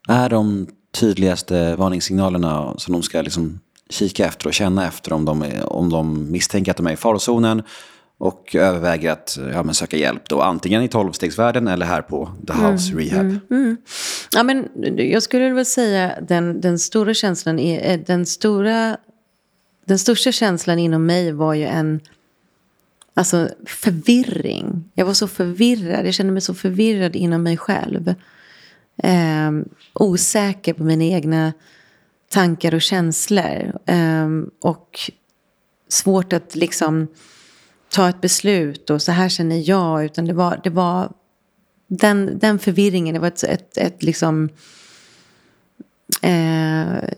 [0.08, 0.68] är de
[1.00, 3.60] tydligaste varningssignalerna som de ska liksom
[3.90, 7.64] kika efter och känna efter om de, om de misstänker att de är i farozonen
[8.18, 12.53] och överväger att ja, men söka hjälp då, antingen i tolvstegsvärlden eller här på The
[12.53, 13.26] mm, House mm, Rehab.
[13.26, 13.78] Mm, mm.
[14.32, 14.70] Ja, men
[15.11, 18.97] jag skulle väl säga den, den stora känslan är, eh, den stora,
[19.86, 21.99] den största känslan inom mig var ju en
[23.13, 24.91] alltså, förvirring.
[24.93, 28.13] Jag var så förvirrad, jag kände mig så förvirrad inom mig själv.
[29.03, 29.51] Eh,
[29.93, 31.53] osäker på mina egna
[32.30, 33.80] tankar och känslor.
[33.86, 34.28] Eh,
[34.61, 34.99] och
[35.89, 37.07] svårt att liksom
[37.90, 40.06] ta ett beslut och så här känner jag.
[40.06, 41.12] Utan det var, det var
[41.88, 44.50] den, den förvirringen, det var ett, ett, ett liksom...
[46.22, 47.10] Eh,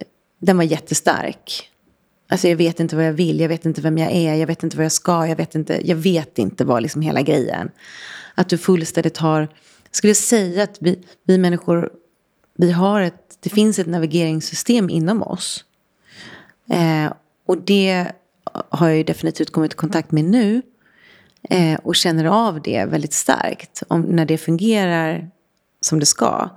[0.42, 1.70] den var jättestark.
[2.30, 4.64] Alltså jag vet inte vad jag vill, jag vet inte vem jag är, jag vet
[4.64, 7.72] inte vad jag ska, jag vet inte, jag vet inte vad liksom hela grejen.
[8.36, 11.90] Att du fullständigt har, jag skulle säga att vi, vi människor,
[12.58, 15.66] vi har ett, det finns ett navigeringssystem inom oss.
[16.70, 17.14] Eh,
[17.46, 18.12] och det
[18.70, 20.62] har jag ju definitivt kommit i kontakt med nu.
[21.50, 23.84] Eh, och känner av det väldigt starkt.
[23.88, 25.30] Om, när det fungerar
[25.82, 26.50] som det ska.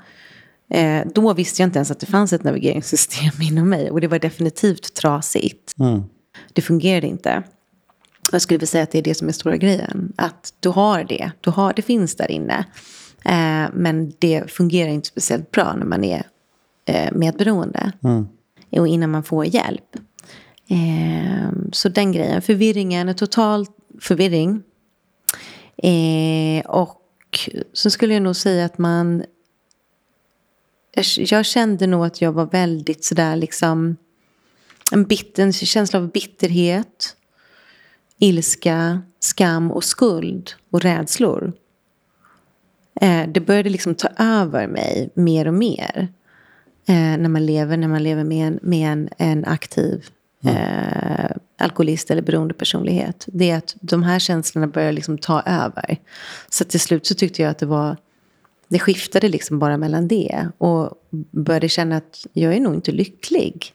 [0.70, 3.90] Eh, då visste jag inte ens att det fanns ett navigeringssystem inom mig.
[3.90, 5.74] Och det var definitivt trasigt.
[5.78, 6.02] Mm.
[6.52, 7.42] Det fungerade inte.
[8.32, 10.12] Jag skulle vilja säga att det är det som är stora grejen.
[10.16, 11.30] Att du har det.
[11.40, 12.64] Du har, det finns där inne.
[13.24, 16.22] Eh, men det fungerar inte speciellt bra när man är
[16.84, 17.92] eh, medberoende.
[18.04, 18.28] Mm.
[18.70, 19.96] Och innan man får hjälp.
[20.72, 22.42] Eh, så den grejen.
[22.42, 23.66] Förvirringen, total
[24.00, 24.62] förvirring.
[25.76, 26.98] Eh, och
[27.72, 29.24] så skulle jag nog säga att man...
[30.94, 33.96] Jag, jag kände nog att jag var väldigt sådär liksom...
[34.92, 37.16] En, bit, en känsla av bitterhet,
[38.18, 41.52] ilska, skam och skuld och rädslor.
[43.00, 46.08] Eh, det började liksom ta över mig mer och mer.
[46.86, 50.04] Eh, när man lever, när man lever med en, med en, en aktiv
[50.44, 53.24] eh, alkoholist eller beroende personlighet.
[53.32, 55.96] Det är att de här känslorna börjar liksom ta över.
[56.48, 57.96] Så till slut så tyckte jag att det var...
[58.68, 60.48] Det skiftade liksom bara mellan det.
[60.58, 60.90] Och
[61.30, 63.74] började känna att jag är nog inte lycklig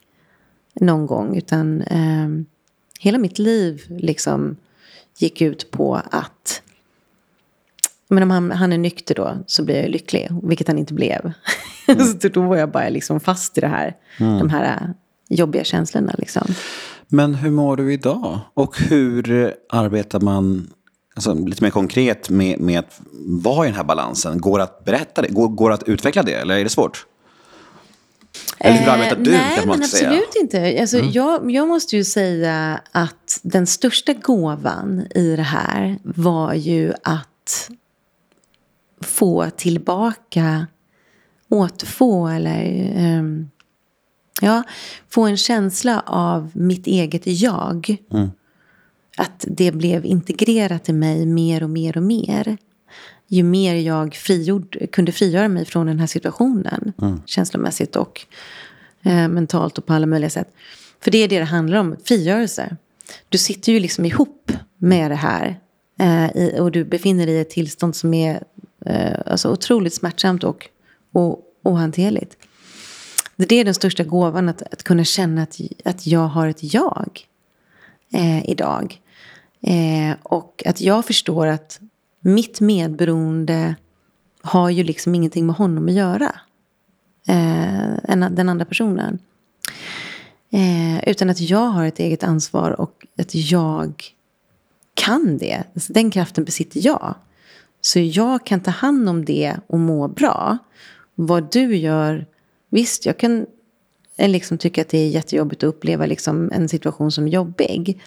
[0.74, 1.38] någon gång.
[1.38, 2.28] Utan eh,
[2.99, 4.57] hela mitt liv liksom
[5.18, 6.61] gick ut på att...
[8.07, 10.30] Men om han, han är nykter då så blir jag lycklig.
[10.43, 11.32] Vilket han inte blev.
[12.22, 13.95] så då var jag bara liksom fast i det här.
[14.18, 14.93] De här
[15.30, 16.48] jobbiga känslorna liksom.
[17.08, 18.40] Men hur mår du idag?
[18.54, 20.74] Och hur arbetar man
[21.16, 24.42] alltså, lite mer konkret med, med att vara i den här balansen?
[24.42, 25.28] Går det att berätta det?
[25.28, 26.34] Går, går det att utveckla det?
[26.34, 27.06] Eller är det svårt?
[28.60, 29.32] Eller hur arbetar du?
[29.32, 30.10] nej, kanske man men säga?
[30.10, 30.82] absolut inte.
[30.82, 36.94] Alltså, jag, jag måste ju säga att den största gåvan i det här var ju
[37.04, 37.70] att
[39.02, 40.68] få tillbaka,
[41.50, 43.50] återfå eller ehm,
[44.42, 44.64] ja,
[45.10, 47.98] få en känsla av mitt eget jag.
[49.18, 52.58] Att det blev integrerat i mig mer och mer och mer.
[53.28, 56.94] Ju mer jag frigjord, kunde frigöra mig från den här situationen.
[57.26, 58.26] Känslomässigt och
[59.04, 60.48] eh, mentalt och på alla möjliga sätt.
[61.00, 62.76] För det är det det handlar om, frigörelse.
[63.30, 65.60] Du sitter ju liksom ihop med det här.
[66.00, 68.44] Eh, i, och du befinner dig i ett tillstånd som är
[68.86, 70.70] eh, alltså otroligt smärtsamt och,
[71.14, 72.38] och ohanterligt.
[73.46, 77.20] Det är den största gåvan, att, att kunna känna att, att jag har ett jag
[78.14, 79.02] eh, idag.
[79.62, 81.80] Eh, och att jag förstår att
[82.20, 83.76] mitt medberoende
[84.42, 86.36] har ju liksom ingenting med honom att göra.
[87.28, 89.20] Eh, den andra personen.
[90.50, 94.04] Eh, utan att jag har ett eget ansvar och att jag
[94.94, 95.64] kan det.
[95.74, 97.16] Alltså, den kraften besitter jag.
[97.82, 100.58] Så jag kan ta hand om det och må bra.
[101.16, 102.26] Vad du gör,
[102.70, 103.45] visst jag kan
[104.18, 108.01] eh, liksom tycka att det är jättejobbigt att uppleva liksom en situation som jobbig.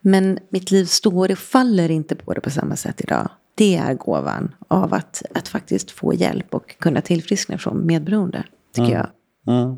[0.00, 3.30] Men mitt liv står och faller inte på det på samma sätt idag.
[3.54, 8.92] Det är gåvan av att, att faktiskt få hjälp och kunna tillfriskna från medberoende, tycker
[8.92, 9.08] jag.
[9.54, 9.76] Mm.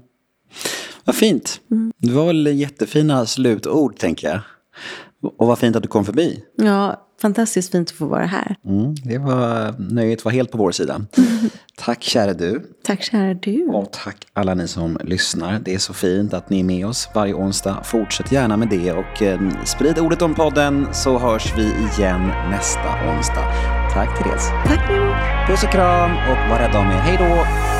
[1.04, 1.60] Vad fint.
[1.96, 4.40] Det var väl jättefina slutord, tänker jag.
[5.36, 6.44] Och vad fint att du kom förbi.
[6.56, 8.56] Ja, fantastiskt fint att få vara här.
[8.64, 11.00] Mm, det var, nöjet var helt på vår sida.
[11.78, 12.62] Tack kära du.
[12.84, 13.66] Tack kära du.
[13.66, 15.58] Och tack alla ni som lyssnar.
[15.64, 17.80] Det är så fint att ni är med oss varje onsdag.
[17.84, 23.16] Fortsätt gärna med det och eh, sprid ordet om podden så hörs vi igen nästa
[23.16, 23.52] onsdag.
[23.92, 24.48] Tack Therese.
[24.66, 24.90] Tack.
[25.48, 26.90] Puss och kram och var rädda om er.
[26.90, 27.75] Hej då!